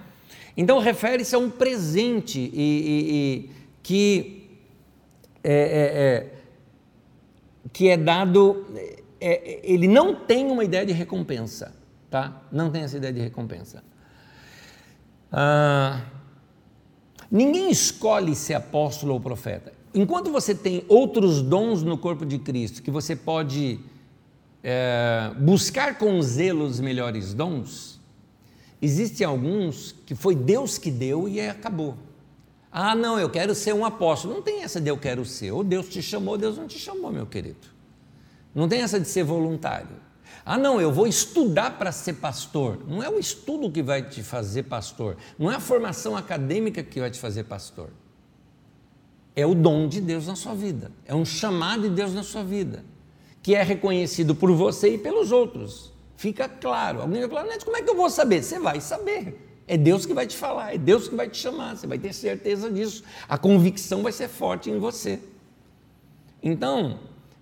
[0.57, 3.51] Então refere-se a um presente e, e, e
[3.83, 4.61] que
[5.43, 6.38] é, é, é,
[7.73, 11.75] que é dado, é, é, ele não tem uma ideia de recompensa,
[12.11, 12.43] tá?
[12.51, 13.83] Não tem essa ideia de recompensa.
[15.31, 16.03] Ah,
[17.31, 19.73] ninguém escolhe ser apóstolo ou profeta.
[19.95, 23.81] Enquanto você tem outros dons no corpo de Cristo que você pode
[24.63, 28.01] é, buscar com zelo os melhores dons,
[28.81, 31.97] existem alguns que foi Deus que deu e acabou.
[32.71, 34.35] Ah, não, eu quero ser um apóstolo.
[34.35, 35.53] Não tem essa de eu quero ser.
[35.53, 37.67] Ou Deus te chamou, ou Deus não te chamou, meu querido.
[38.55, 39.97] Não tem essa de ser voluntário.
[40.45, 42.79] Ah, não, eu vou estudar para ser pastor.
[42.87, 45.17] Não é o estudo que vai te fazer pastor.
[45.39, 47.91] Não é a formação acadêmica que vai te fazer pastor.
[49.37, 50.91] É o dom de Deus na sua vida.
[51.05, 52.85] É um chamado de Deus na sua vida.
[53.43, 55.93] Que é reconhecido por você e pelos outros.
[56.17, 57.03] Fica claro.
[57.03, 58.43] Alguém vai falar, Neto, como é que eu vou saber?
[58.43, 59.48] Você vai saber.
[59.69, 62.15] É Deus que vai te falar, é Deus que vai te chamar, você vai ter
[62.15, 63.05] certeza disso.
[63.29, 65.21] A convicção vai ser forte em você.
[66.43, 66.99] Então,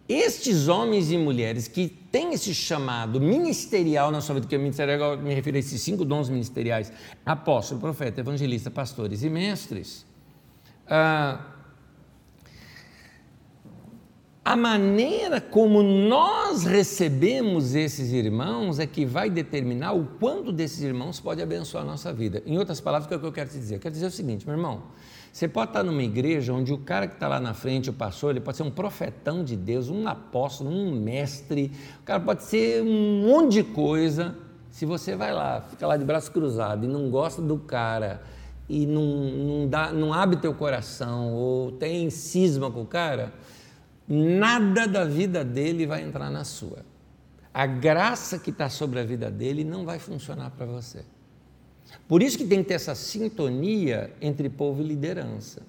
[0.08, 5.34] estes homens e mulheres que têm esse chamado ministerial na sua vida, que ministerial, me
[5.34, 6.92] refiro a esses cinco dons ministeriais:
[7.24, 10.04] apóstolo, profeta, evangelista, pastores e mestres.
[10.88, 11.55] Ah,
[14.46, 21.18] a maneira como nós recebemos esses irmãos é que vai determinar o quanto desses irmãos
[21.18, 22.40] pode abençoar a nossa vida.
[22.46, 23.74] Em outras palavras, o que, é eu quero te dizer?
[23.74, 24.84] Eu quero dizer o seguinte, meu irmão.
[25.32, 28.30] Você pode estar numa igreja onde o cara que está lá na frente, o pastor,
[28.30, 32.84] ele pode ser um profetão de Deus, um apóstolo, um mestre, o cara pode ser
[32.84, 34.36] um monte de coisa.
[34.70, 38.22] Se você vai lá, fica lá de braço cruzado e não gosta do cara
[38.68, 43.32] e não, não, dá, não abre teu coração ou tem cisma com o cara,
[44.08, 46.84] nada da vida dele vai entrar na sua.
[47.52, 51.04] A graça que está sobre a vida dele não vai funcionar para você.
[52.06, 55.62] Por isso que tem que ter essa sintonia entre povo e liderança.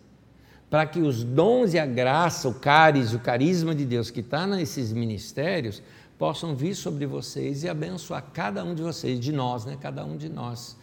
[0.70, 4.46] para que os dons e a graça, o caris, o carisma de Deus que está
[4.46, 5.82] nesses ministérios
[6.18, 9.78] possam vir sobre vocês e abençoar cada um de vocês, de nós, né?
[9.80, 10.76] Cada um de nós.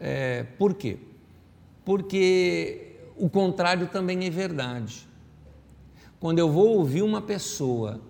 [0.00, 0.98] É, por quê?
[1.84, 5.06] Porque o contrário também é verdade.
[6.22, 8.00] Quando eu vou ouvir uma pessoa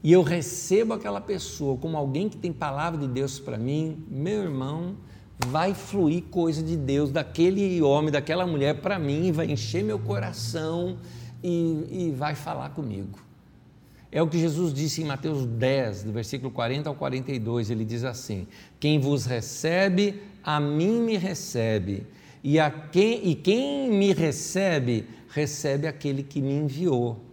[0.00, 4.44] e eu recebo aquela pessoa como alguém que tem palavra de Deus para mim, meu
[4.44, 4.94] irmão,
[5.44, 10.98] vai fluir coisa de Deus daquele homem, daquela mulher para mim, vai encher meu coração
[11.42, 13.18] e, e, vai falar comigo.
[14.12, 17.70] É o que Jesus disse em Mateus 10, do versículo 40 ao 42.
[17.70, 18.46] Ele diz assim:
[18.78, 22.06] Quem vos recebe, a mim me recebe,
[22.40, 27.26] e, a quem, e quem me recebe, recebe aquele que me enviou.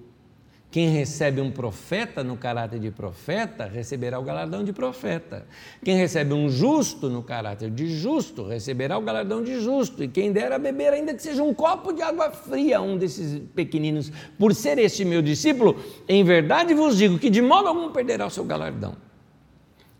[0.75, 5.47] Quem recebe um profeta no caráter de profeta, receberá o galardão de profeta.
[5.81, 10.03] Quem recebe um justo no caráter de justo, receberá o galardão de justo.
[10.03, 14.11] E quem dera beber, ainda que seja um copo de água fria, um desses pequeninos,
[14.37, 18.29] por ser este meu discípulo, em verdade vos digo que de modo algum perderá o
[18.29, 18.97] seu galardão.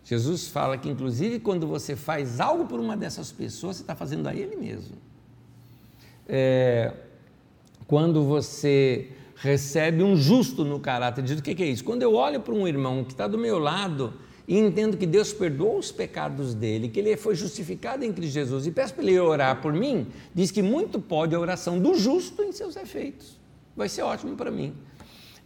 [0.04, 4.28] Jesus fala que, inclusive, quando você faz algo por uma dessas pessoas, você está fazendo
[4.28, 4.98] a Ele mesmo.
[6.28, 6.92] É,
[7.88, 11.40] quando você recebe um justo no caráter de Deus.
[11.40, 11.84] O que é isso?
[11.84, 14.14] Quando eu olho para um irmão que está do meu lado
[14.48, 18.68] e entendo que Deus perdoou os pecados dele, que ele foi justificado em Cristo Jesus
[18.68, 22.44] e peço para ele orar por mim, diz que muito pode a oração do justo
[22.44, 23.40] em seus efeitos.
[23.76, 24.74] Vai ser ótimo para mim.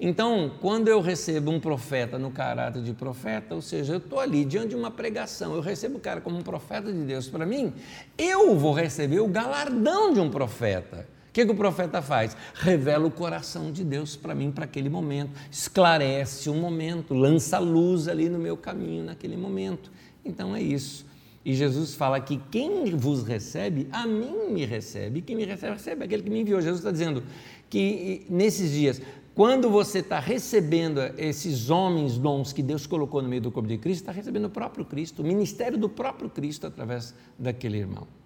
[0.01, 4.45] Então, quando eu recebo um profeta no caráter de profeta, ou seja, eu estou ali
[4.45, 7.73] diante de uma pregação, eu recebo o cara como um profeta de Deus para mim,
[8.17, 11.05] eu vou receber o galardão de um profeta.
[11.39, 12.35] O que, que o profeta faz?
[12.53, 18.09] Revela o coração de Deus para mim, para aquele momento, esclarece o momento, lança luz
[18.09, 19.89] ali no meu caminho naquele momento.
[20.25, 21.05] Então é isso.
[21.45, 26.03] E Jesus fala que quem vos recebe, a mim me recebe, quem me recebe, recebe
[26.03, 26.59] aquele que me enviou.
[26.59, 27.23] Jesus está dizendo
[27.69, 29.01] que nesses dias,
[29.33, 33.77] quando você está recebendo esses homens dons que Deus colocou no meio do corpo de
[33.77, 38.18] Cristo, está recebendo o próprio Cristo, o ministério do próprio Cristo através daquele irmão.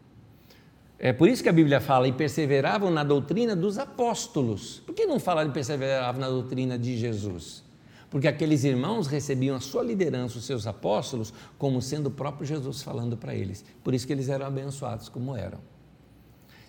[1.06, 4.82] É por isso que a Bíblia fala e perseveravam na doutrina dos apóstolos.
[4.86, 7.62] Por que não fala de perseveravam na doutrina de Jesus?
[8.10, 12.82] Porque aqueles irmãos recebiam a sua liderança, os seus apóstolos, como sendo o próprio Jesus
[12.82, 13.66] falando para eles.
[13.84, 15.60] Por isso que eles eram abençoados como eram.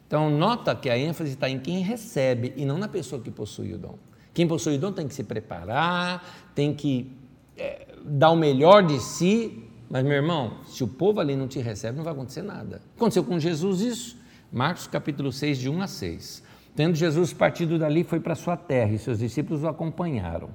[0.04, 3.72] Então, nota que a ênfase está em quem recebe e não na pessoa que possui
[3.72, 3.96] o dom.
[4.32, 7.08] Quem possui o dom tem que se preparar, tem que
[7.56, 9.62] é, dar o melhor de si.
[9.88, 12.82] Mas, meu irmão, se o povo ali não te recebe, não vai acontecer nada.
[12.96, 14.23] Aconteceu com Jesus isso.
[14.54, 16.44] Marcos capítulo 6, de 1 a 6.
[16.76, 20.48] Tendo Jesus partido dali, foi para sua terra e seus discípulos o acompanharam.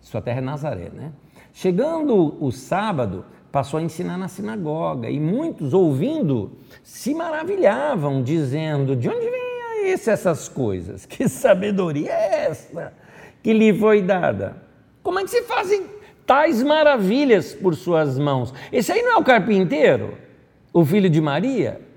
[0.00, 1.10] Sua terra é Nazaré, né?
[1.52, 9.08] Chegando o sábado, passou a ensinar na sinagoga e muitos, ouvindo, se maravilhavam, dizendo: De
[9.08, 11.04] onde vem esse essas coisas?
[11.04, 12.92] Que sabedoria é essa
[13.42, 14.62] que lhe foi dada?
[15.02, 15.86] Como é que se fazem
[16.24, 18.54] tais maravilhas por suas mãos?
[18.70, 20.16] Esse aí não é o carpinteiro,
[20.72, 21.89] o filho de Maria?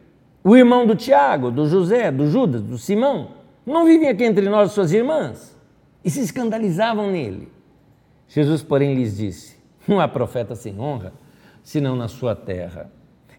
[0.46, 3.30] O irmão do Tiago, do José, do Judas, do Simão,
[3.66, 5.58] não vivem aqui entre nós suas irmãs?
[6.04, 7.48] E se escandalizavam nele.
[8.28, 9.56] Jesus, porém, lhes disse:
[9.88, 11.14] Não há profeta sem honra,
[11.64, 12.92] senão na sua terra,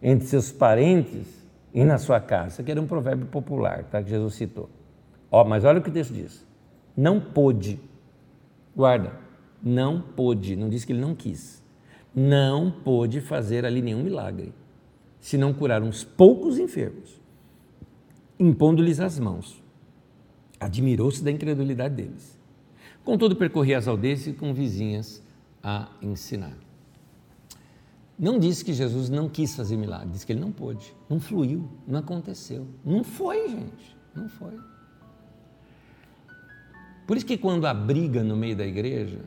[0.02, 2.62] entre seus parentes e na sua casa.
[2.62, 4.02] Aqui era um provérbio popular, tá?
[4.02, 4.70] Que Jesus citou.
[5.30, 6.46] Ó, mas olha o que o texto diz.
[6.96, 7.78] Não pôde,
[8.74, 9.12] guarda,
[9.62, 11.62] não pôde, não disse que ele não quis,
[12.14, 14.54] não pôde fazer ali nenhum milagre
[15.24, 17.18] se não curar uns poucos enfermos,
[18.38, 19.58] impondo-lhes as mãos.
[20.60, 22.38] Admirou-se da incredulidade deles.
[23.02, 25.22] Contudo, percorria as aldeias e com vizinhas
[25.62, 26.54] a ensinar.
[28.18, 31.70] Não disse que Jesus não quis fazer milagre, disse que ele não pôde, não fluiu,
[31.86, 32.68] não aconteceu.
[32.84, 34.60] Não foi, gente, não foi.
[37.06, 39.24] Por isso que quando há briga no meio da igreja,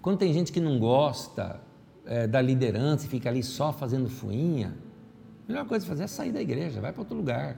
[0.00, 1.60] quando tem gente que não gosta
[2.06, 4.74] é, da liderança e fica ali só fazendo fuinha,
[5.50, 7.56] a melhor coisa a fazer é sair da igreja, vai para outro lugar.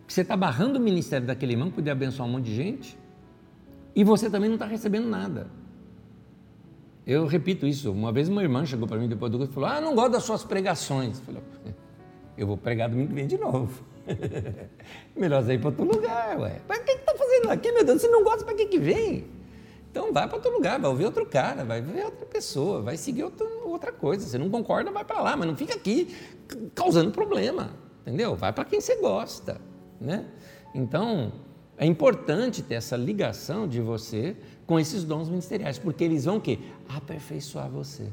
[0.00, 2.98] Porque você está barrando o ministério daquele irmão que podia abençoar um monte de gente
[3.94, 5.46] e você também não está recebendo nada.
[7.06, 7.92] Eu repito isso.
[7.92, 10.12] Uma vez uma irmã chegou para mim depois do culto e falou: Ah, não gosto
[10.12, 11.18] das suas pregações.
[11.18, 11.42] Eu falei:
[12.38, 13.84] Eu vou pregar domingo que vem de novo.
[15.14, 16.60] Melhor sair para outro lugar, ué.
[16.66, 18.00] Para que está fazendo aqui, meu Deus?
[18.00, 19.26] Se não gosta, para que, que vem?
[19.94, 23.22] Então vai para outro lugar, vai ouvir outro cara, vai ver outra pessoa, vai seguir
[23.22, 24.26] outro, outra coisa.
[24.26, 26.12] Você não concorda, vai para lá, mas não fica aqui
[26.74, 27.70] causando problema,
[28.02, 28.34] entendeu?
[28.34, 29.60] Vai para quem você gosta,
[30.00, 30.26] né?
[30.74, 31.32] Então,
[31.78, 36.40] é importante ter essa ligação de você com esses dons ministeriais, porque eles vão o
[36.40, 36.58] quê?
[36.88, 38.08] Aperfeiçoar você.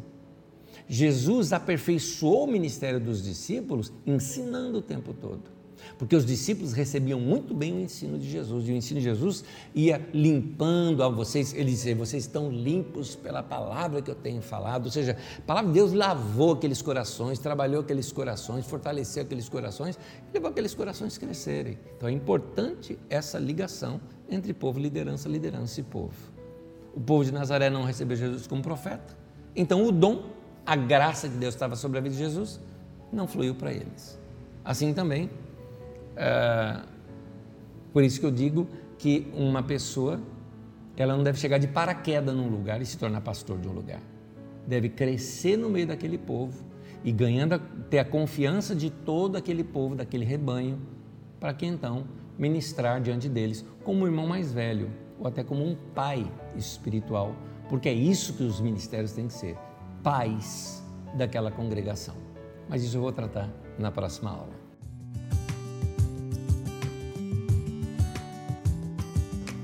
[0.88, 5.50] Jesus aperfeiçoou o ministério dos discípulos ensinando o tempo todo.
[5.98, 9.44] Porque os discípulos recebiam muito bem o ensino de Jesus, e o ensino de Jesus
[9.74, 14.86] ia limpando a vocês, ele dizia: vocês estão limpos pela palavra que eu tenho falado.
[14.86, 19.98] Ou seja, a palavra de Deus lavou aqueles corações, trabalhou aqueles corações, fortaleceu aqueles corações
[20.30, 21.78] e levou aqueles corações a crescerem.
[21.98, 24.00] Então é importante essa ligação
[24.30, 26.32] entre povo, liderança, liderança e povo.
[26.94, 29.16] O povo de Nazaré não recebeu Jesus como profeta,
[29.56, 30.26] então o dom,
[30.66, 32.60] a graça de Deus estava sobre a vida de Jesus,
[33.12, 34.20] não fluiu para eles.
[34.64, 35.30] Assim também
[36.16, 36.82] é,
[37.94, 38.68] por isso que eu digo
[38.98, 40.20] que uma pessoa
[40.96, 44.02] ela não deve chegar de paraquedas num lugar e se tornar pastor de um lugar.
[44.68, 46.64] Deve crescer no meio daquele povo
[47.04, 47.58] e ganhando
[47.90, 50.80] ter a confiança de todo aquele povo, daquele rebanho,
[51.40, 52.06] para que então
[52.38, 57.36] ministrar diante deles como um irmão mais velho ou até como um pai espiritual,
[57.70, 59.58] porque é isso que os ministérios têm que ser,
[60.04, 60.84] pais
[61.16, 62.16] daquela congregação.
[62.70, 64.61] Mas isso eu vou tratar na próxima aula.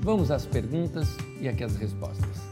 [0.00, 2.48] Vamos às perguntas e aqui as respostas.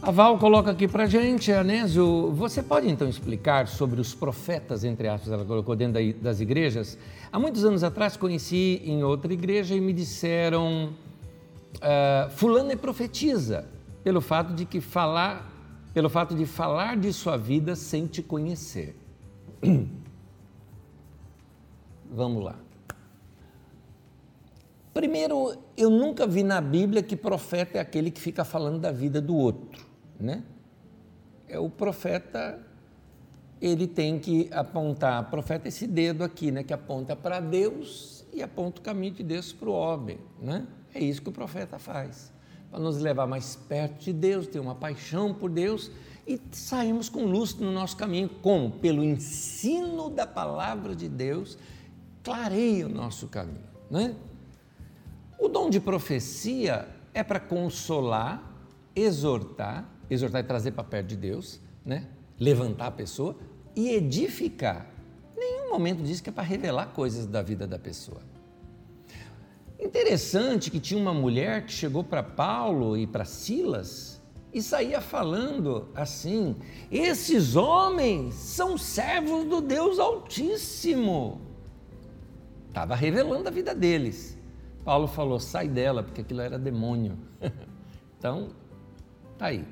[0.00, 5.08] A Val coloca aqui para gente, Anésio, você pode então explicar sobre os profetas, entre
[5.08, 6.96] aspas, ela colocou dentro das igrejas?
[7.32, 10.90] Há muitos anos atrás conheci em outra igreja e me disseram,
[11.76, 13.66] uh, fulano é profetiza,
[14.04, 15.50] pelo fato de que falar,
[15.92, 18.96] pelo fato de falar de sua vida sem te conhecer.
[22.10, 22.67] Vamos lá.
[24.98, 29.20] Primeiro, eu nunca vi na Bíblia que profeta é aquele que fica falando da vida
[29.20, 29.86] do outro,
[30.18, 30.42] né?
[31.46, 32.58] É o profeta,
[33.62, 38.42] ele tem que apontar, profeta é esse dedo aqui, né, que aponta para Deus e
[38.42, 40.66] aponta o caminho de Deus para o homem, né?
[40.92, 42.32] É isso que o profeta faz,
[42.68, 45.92] para nos levar mais perto de Deus, ter uma paixão por Deus
[46.26, 48.72] e sairmos com luz no nosso caminho, como?
[48.72, 51.56] Pelo ensino da palavra de Deus,
[52.20, 54.16] clareia o nosso caminho, né?
[55.38, 58.42] O dom de profecia é para consolar,
[58.94, 62.08] exortar, exortar e trazer para perto de Deus, né?
[62.38, 63.36] levantar a pessoa
[63.74, 64.86] e edificar.
[65.36, 68.20] Nenhum momento diz que é para revelar coisas da vida da pessoa.
[69.78, 74.20] Interessante que tinha uma mulher que chegou para Paulo e para Silas
[74.52, 76.56] e saía falando assim:
[76.90, 81.40] esses homens são servos do Deus Altíssimo.
[82.68, 84.37] Estava revelando a vida deles.
[84.88, 87.18] Paulo falou: sai dela, porque aquilo era demônio.
[88.18, 88.48] então,
[89.36, 89.62] tá aí.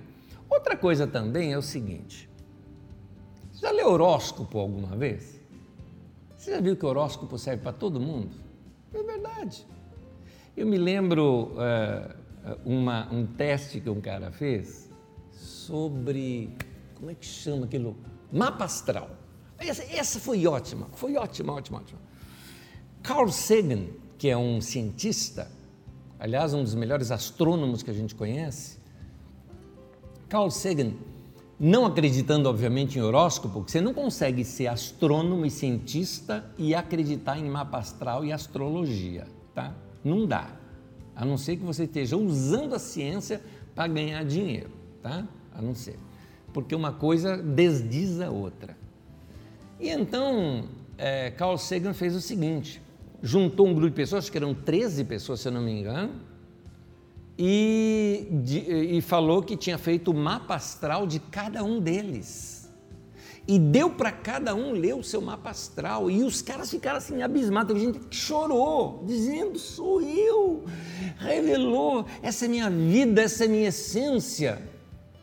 [0.46, 2.28] Outra coisa também é o seguinte:
[3.50, 5.40] você já leu horóscopo alguma vez?
[6.36, 8.36] Você já viu que horóscopo serve para todo mundo?
[8.92, 9.66] É verdade.
[10.54, 12.14] Eu me lembro uh,
[12.62, 14.90] uma, um teste que um cara fez
[15.32, 16.54] sobre.
[16.94, 17.96] Como é que chama aquilo?
[18.30, 19.08] Mapa astral.
[19.56, 22.00] Essa, essa foi ótima, foi ótima, ótima, ótima.
[23.02, 23.86] Carl Sagan,
[24.18, 25.50] que é um cientista,
[26.18, 28.78] aliás, um dos melhores astrônomos que a gente conhece,
[30.28, 30.92] Carl Sagan,
[31.58, 37.48] não acreditando, obviamente, em horóscopo, você não consegue ser astrônomo e cientista e acreditar em
[37.48, 39.74] mapa astral e astrologia, tá?
[40.04, 40.50] Não dá.
[41.14, 43.40] A não ser que você esteja usando a ciência
[43.74, 44.70] para ganhar dinheiro,
[45.02, 45.26] tá?
[45.54, 45.98] A não ser.
[46.52, 48.76] Porque uma coisa desdiz a outra.
[49.80, 50.68] E então,
[50.98, 52.82] é, Carl Sagan fez o seguinte:
[53.22, 56.20] juntou um grupo de pessoas, acho que eram 13 pessoas, se eu não me engano,
[57.38, 62.56] e, de, e falou que tinha feito o mapa astral de cada um deles.
[63.48, 66.10] E deu para cada um ler o seu mapa astral.
[66.10, 67.72] E os caras ficaram assim abismados.
[67.72, 70.64] Teve gente que chorou, dizendo: sou eu.
[71.16, 74.60] Revelou, essa é minha vida, essa é minha essência.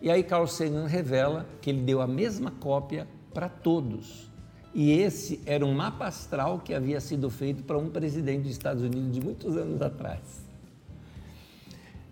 [0.02, 4.32] E aí Carl Sagan revela que ele deu a mesma cópia para todos.
[4.74, 8.82] E esse era um mapa astral que havia sido feito para um presidente dos Estados
[8.82, 10.44] Unidos de muitos anos atrás.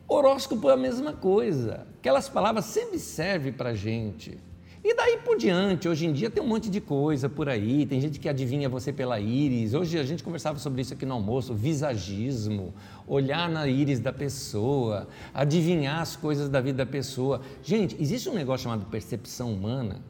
[0.07, 1.87] Horóscopo é a mesma coisa.
[1.99, 4.37] Aquelas palavras sempre servem para a gente.
[4.83, 8.01] E daí por diante, hoje em dia tem um monte de coisa por aí, tem
[8.01, 9.73] gente que adivinha você pela íris.
[9.75, 12.73] Hoje a gente conversava sobre isso aqui no almoço, visagismo,
[13.07, 17.41] olhar na íris da pessoa, adivinhar as coisas da vida da pessoa.
[17.63, 20.01] Gente, existe um negócio chamado percepção humana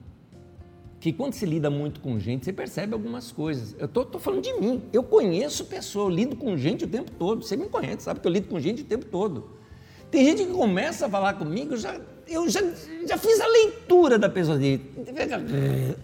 [1.01, 3.75] que quando se lida muito com gente, você percebe algumas coisas.
[3.79, 4.83] Eu estou falando de mim.
[4.93, 7.43] Eu conheço pessoas, eu lido com gente o tempo todo.
[7.43, 9.49] Você me conhece, sabe que eu lido com gente o tempo todo.
[10.11, 12.61] Tem gente que começa a falar comigo, eu já, eu já,
[13.07, 14.91] já fiz a leitura da pessoa dele.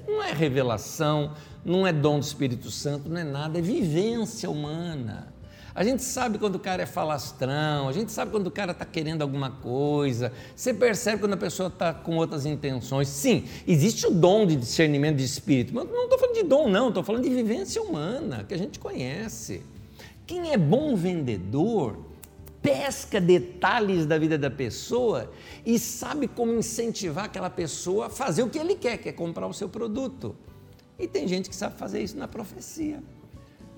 [0.08, 1.34] Não é revelação,
[1.64, 5.32] não é dom do Espírito Santo, não é nada, é vivência humana.
[5.78, 8.84] A gente sabe quando o cara é falastrão, a gente sabe quando o cara está
[8.84, 13.08] querendo alguma coisa, você percebe quando a pessoa está com outras intenções.
[13.08, 16.88] Sim, existe o dom de discernimento de espírito, mas não estou falando de dom, não,
[16.88, 19.62] estou falando de vivência humana, que a gente conhece.
[20.26, 22.00] Quem é bom vendedor
[22.60, 25.32] pesca detalhes da vida da pessoa
[25.64, 29.46] e sabe como incentivar aquela pessoa a fazer o que ele quer, que é comprar
[29.46, 30.36] o seu produto.
[30.98, 33.00] E tem gente que sabe fazer isso na profecia.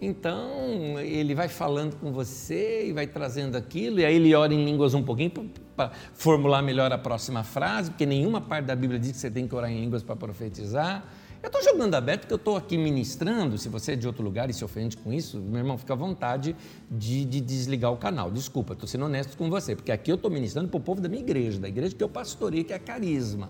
[0.02, 4.64] Então, ele vai falando com você e vai trazendo aquilo, e aí ele ora em
[4.64, 5.32] línguas um pouquinho
[5.76, 9.46] para formular melhor a próxima frase, porque nenhuma parte da Bíblia diz que você tem
[9.46, 11.06] que orar em línguas para profetizar.
[11.42, 13.58] Eu estou jogando aberto porque eu estou aqui ministrando.
[13.58, 15.96] Se você é de outro lugar e se ofende com isso, meu irmão, fica à
[15.96, 16.54] vontade
[16.92, 18.30] de, de desligar o canal.
[18.30, 21.08] Desculpa, estou sendo honesto com você, porque aqui eu estou ministrando para o povo da
[21.08, 23.50] minha igreja, da igreja que eu pastorei, que é a Carisma.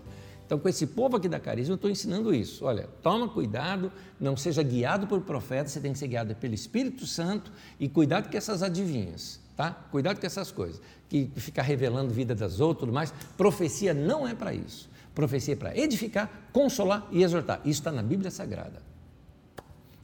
[0.50, 2.64] Então, com esse povo aqui da Carisma, eu estou ensinando isso.
[2.64, 7.06] Olha, toma cuidado, não seja guiado por profeta, você tem que ser guiado pelo Espírito
[7.06, 9.70] Santo e cuidado com essas adivinhas, tá?
[9.92, 13.14] Cuidado com essas coisas, que ficar revelando vida das outras, tudo mais.
[13.36, 14.90] Profecia não é para isso.
[15.14, 17.60] Profecia é para edificar, consolar e exortar.
[17.60, 18.82] Isso está na Bíblia Sagrada.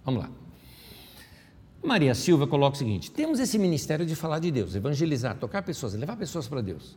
[0.04, 0.30] Vamos lá.
[1.82, 5.94] Maria Silva coloca o seguinte: temos esse ministério de falar de Deus, evangelizar, tocar pessoas,
[5.94, 6.96] levar pessoas para Deus.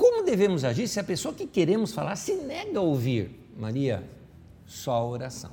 [0.00, 3.38] Como devemos agir se a pessoa que queremos falar se nega a ouvir?
[3.54, 4.02] Maria,
[4.64, 5.50] só a oração.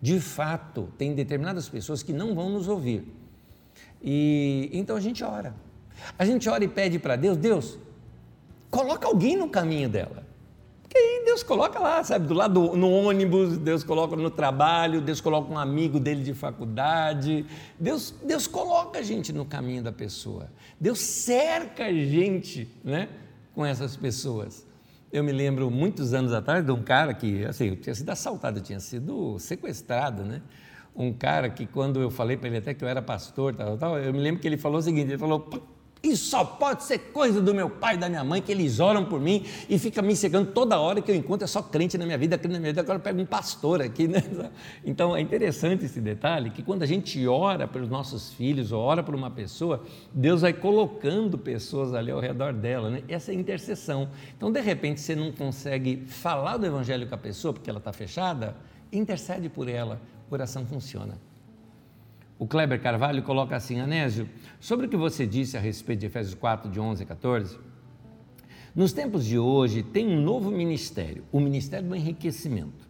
[0.00, 3.12] De fato, tem determinadas pessoas que não vão nos ouvir.
[4.00, 5.56] E então a gente ora.
[6.16, 7.76] A gente ora e pede para Deus, Deus,
[8.70, 10.24] coloca alguém no caminho dela.
[10.88, 15.20] Que aí Deus coloca lá, sabe, do lado no ônibus, Deus coloca no trabalho, Deus
[15.20, 17.44] coloca um amigo dele de faculdade.
[17.76, 20.48] Deus, Deus coloca a gente no caminho da pessoa.
[20.78, 23.08] Deus cerca a gente, né,
[23.54, 24.66] com essas pessoas.
[25.12, 28.58] Eu me lembro muitos anos atrás de um cara que, assim, eu tinha sido assaltado,
[28.58, 30.42] eu tinha sido sequestrado, né?
[30.94, 33.98] Um cara que quando eu falei para ele até que eu era pastor, tal, tal,
[33.98, 35.48] eu me lembro que ele falou o seguinte, ele falou,
[36.02, 39.04] isso só pode ser coisa do meu pai e da minha mãe, que eles oram
[39.04, 42.06] por mim e fica me cegando toda hora que eu encontro, é só crente na
[42.06, 44.06] minha vida, crente na minha vida, agora eu pego um pastor aqui.
[44.06, 44.22] Né?
[44.84, 49.02] Então é interessante esse detalhe, que quando a gente ora pelos nossos filhos ou ora
[49.02, 53.02] por uma pessoa, Deus vai colocando pessoas ali ao redor dela, né?
[53.08, 54.08] essa é a intercessão.
[54.36, 57.92] Então, de repente, você não consegue falar do evangelho com a pessoa porque ela está
[57.92, 58.56] fechada,
[58.92, 60.00] intercede por ela,
[60.30, 61.27] oração funciona.
[62.38, 64.28] O Kleber Carvalho coloca assim, Anésio,
[64.60, 67.58] sobre o que você disse a respeito de Efésios 4, de 11 a 14,
[68.76, 72.86] nos tempos de hoje tem um novo ministério, o Ministério do Enriquecimento.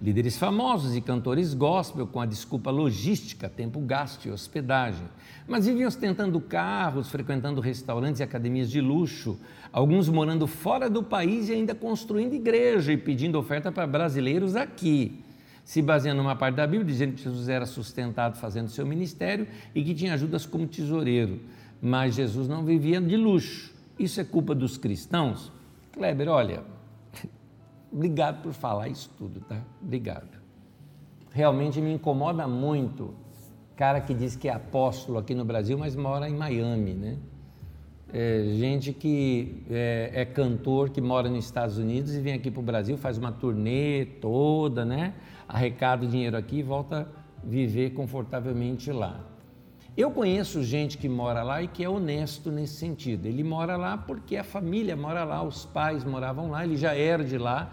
[0.00, 5.06] Líderes famosos e cantores gospel com a desculpa logística, tempo gasto e hospedagem,
[5.46, 9.38] mas vivem ostentando carros, frequentando restaurantes e academias de luxo,
[9.70, 15.22] alguns morando fora do país e ainda construindo igreja e pedindo oferta para brasileiros aqui
[15.66, 19.82] se baseando numa parte da Bíblia, dizendo que Jesus era sustentado fazendo seu ministério e
[19.82, 21.40] que tinha ajudas como tesoureiro.
[21.82, 23.74] Mas Jesus não vivia de luxo.
[23.98, 25.50] Isso é culpa dos cristãos?
[25.90, 26.62] Kleber, olha,
[27.92, 29.60] obrigado por falar isso tudo, tá?
[29.82, 30.38] Obrigado.
[31.32, 33.12] Realmente me incomoda muito
[33.74, 37.18] cara que diz que é apóstolo aqui no Brasil, mas mora em Miami, né?
[38.12, 42.60] É, gente que é, é, cantor, que mora nos Estados Unidos e vem aqui para
[42.60, 45.14] o Brasil, faz uma turnê toda, né?
[45.48, 49.20] arrecada dinheiro aqui e volta a viver confortavelmente lá.
[49.96, 53.26] Eu conheço gente que mora lá e que é honesto nesse sentido.
[53.26, 57.24] Ele mora lá porque a família mora lá, os pais moravam lá, ele já era
[57.24, 57.72] de lá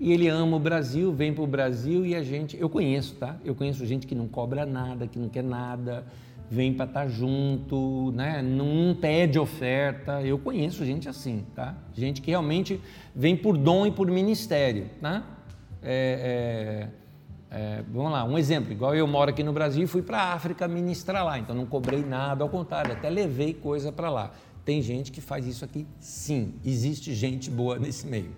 [0.00, 2.58] e ele ama o Brasil, vem para o Brasil e a gente.
[2.58, 3.36] Eu conheço, tá?
[3.44, 6.04] Eu conheço gente que não cobra nada, que não quer nada,
[6.50, 8.42] vem para estar tá junto, né?
[8.42, 10.20] não pede oferta.
[10.22, 11.76] Eu conheço gente assim, tá?
[11.94, 12.80] Gente que realmente
[13.14, 15.22] vem por dom e por ministério, né?
[15.82, 17.00] É, é
[17.52, 20.34] é, vamos lá, um exemplo, igual eu moro aqui no Brasil e fui para a
[20.34, 24.30] África ministrar lá, então não cobrei nada, ao contrário, até levei coisa para lá.
[24.64, 28.36] Tem gente que faz isso aqui, sim, existe gente boa nesse meio,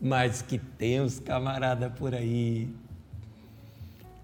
[0.00, 2.70] mas que tem uns camarada por aí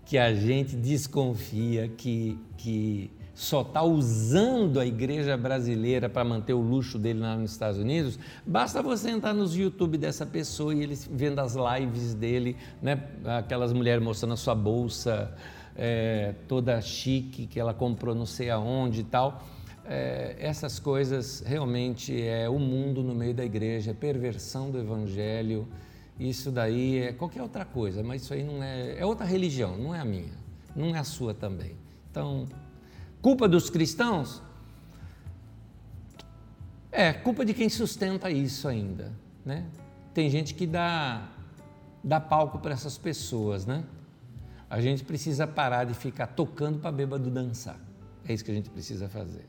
[0.06, 3.10] que a gente desconfia que, que
[3.42, 8.16] só está usando a igreja brasileira para manter o luxo dele lá nos Estados Unidos,
[8.46, 13.02] basta você entrar nos YouTube dessa pessoa e eles vendo as lives dele, né?
[13.38, 15.34] aquelas mulheres mostrando a sua bolsa
[15.76, 19.44] é, toda chique que ela comprou não sei aonde e tal.
[19.84, 25.66] É, essas coisas realmente é o mundo no meio da igreja, é perversão do evangelho.
[26.16, 29.00] Isso daí é qualquer outra coisa, mas isso aí não é.
[29.00, 30.32] É outra religião, não é a minha,
[30.76, 31.72] não é a sua também.
[32.08, 32.46] Então,
[33.22, 34.42] Culpa dos cristãos?
[36.90, 39.12] É, culpa de quem sustenta isso ainda,
[39.44, 39.64] né?
[40.12, 41.28] Tem gente que dá,
[42.02, 43.84] dá palco para essas pessoas, né?
[44.68, 47.78] A gente precisa parar de ficar tocando para bêbado dançar.
[48.28, 49.46] É isso que a gente precisa fazer.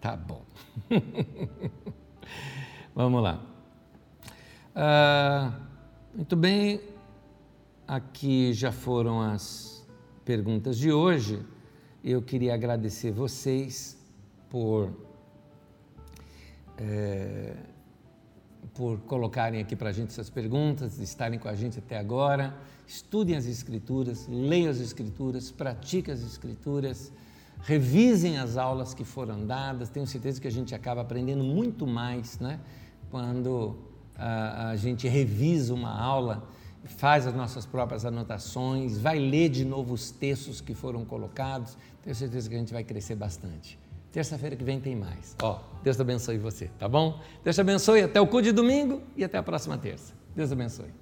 [0.00, 0.42] Tá bom.
[2.94, 3.40] Vamos lá.
[4.74, 5.52] Ah,
[6.14, 6.80] muito bem,
[7.86, 9.86] aqui já foram as
[10.24, 11.44] perguntas de hoje.
[12.06, 13.96] Eu queria agradecer vocês
[14.50, 14.92] por,
[16.76, 17.56] é,
[18.74, 22.54] por colocarem aqui para a gente essas perguntas, estarem com a gente até agora.
[22.86, 27.10] Estudem as Escrituras, leiam as Escrituras, pratiquem as Escrituras,
[27.62, 29.88] revisem as aulas que foram dadas.
[29.88, 32.60] Tenho certeza que a gente acaba aprendendo muito mais né?
[33.10, 33.78] quando
[34.14, 36.46] a, a gente revisa uma aula
[36.84, 41.76] faz as nossas próprias anotações, vai ler de novo os textos que foram colocados.
[42.02, 43.78] Tenho certeza que a gente vai crescer bastante.
[44.12, 45.34] Terça-feira que vem tem mais.
[45.42, 47.20] Ó, Deus abençoe você, tá bom?
[47.42, 50.12] Deus abençoe até o cu de domingo e até a próxima terça.
[50.36, 50.92] Deus abençoe.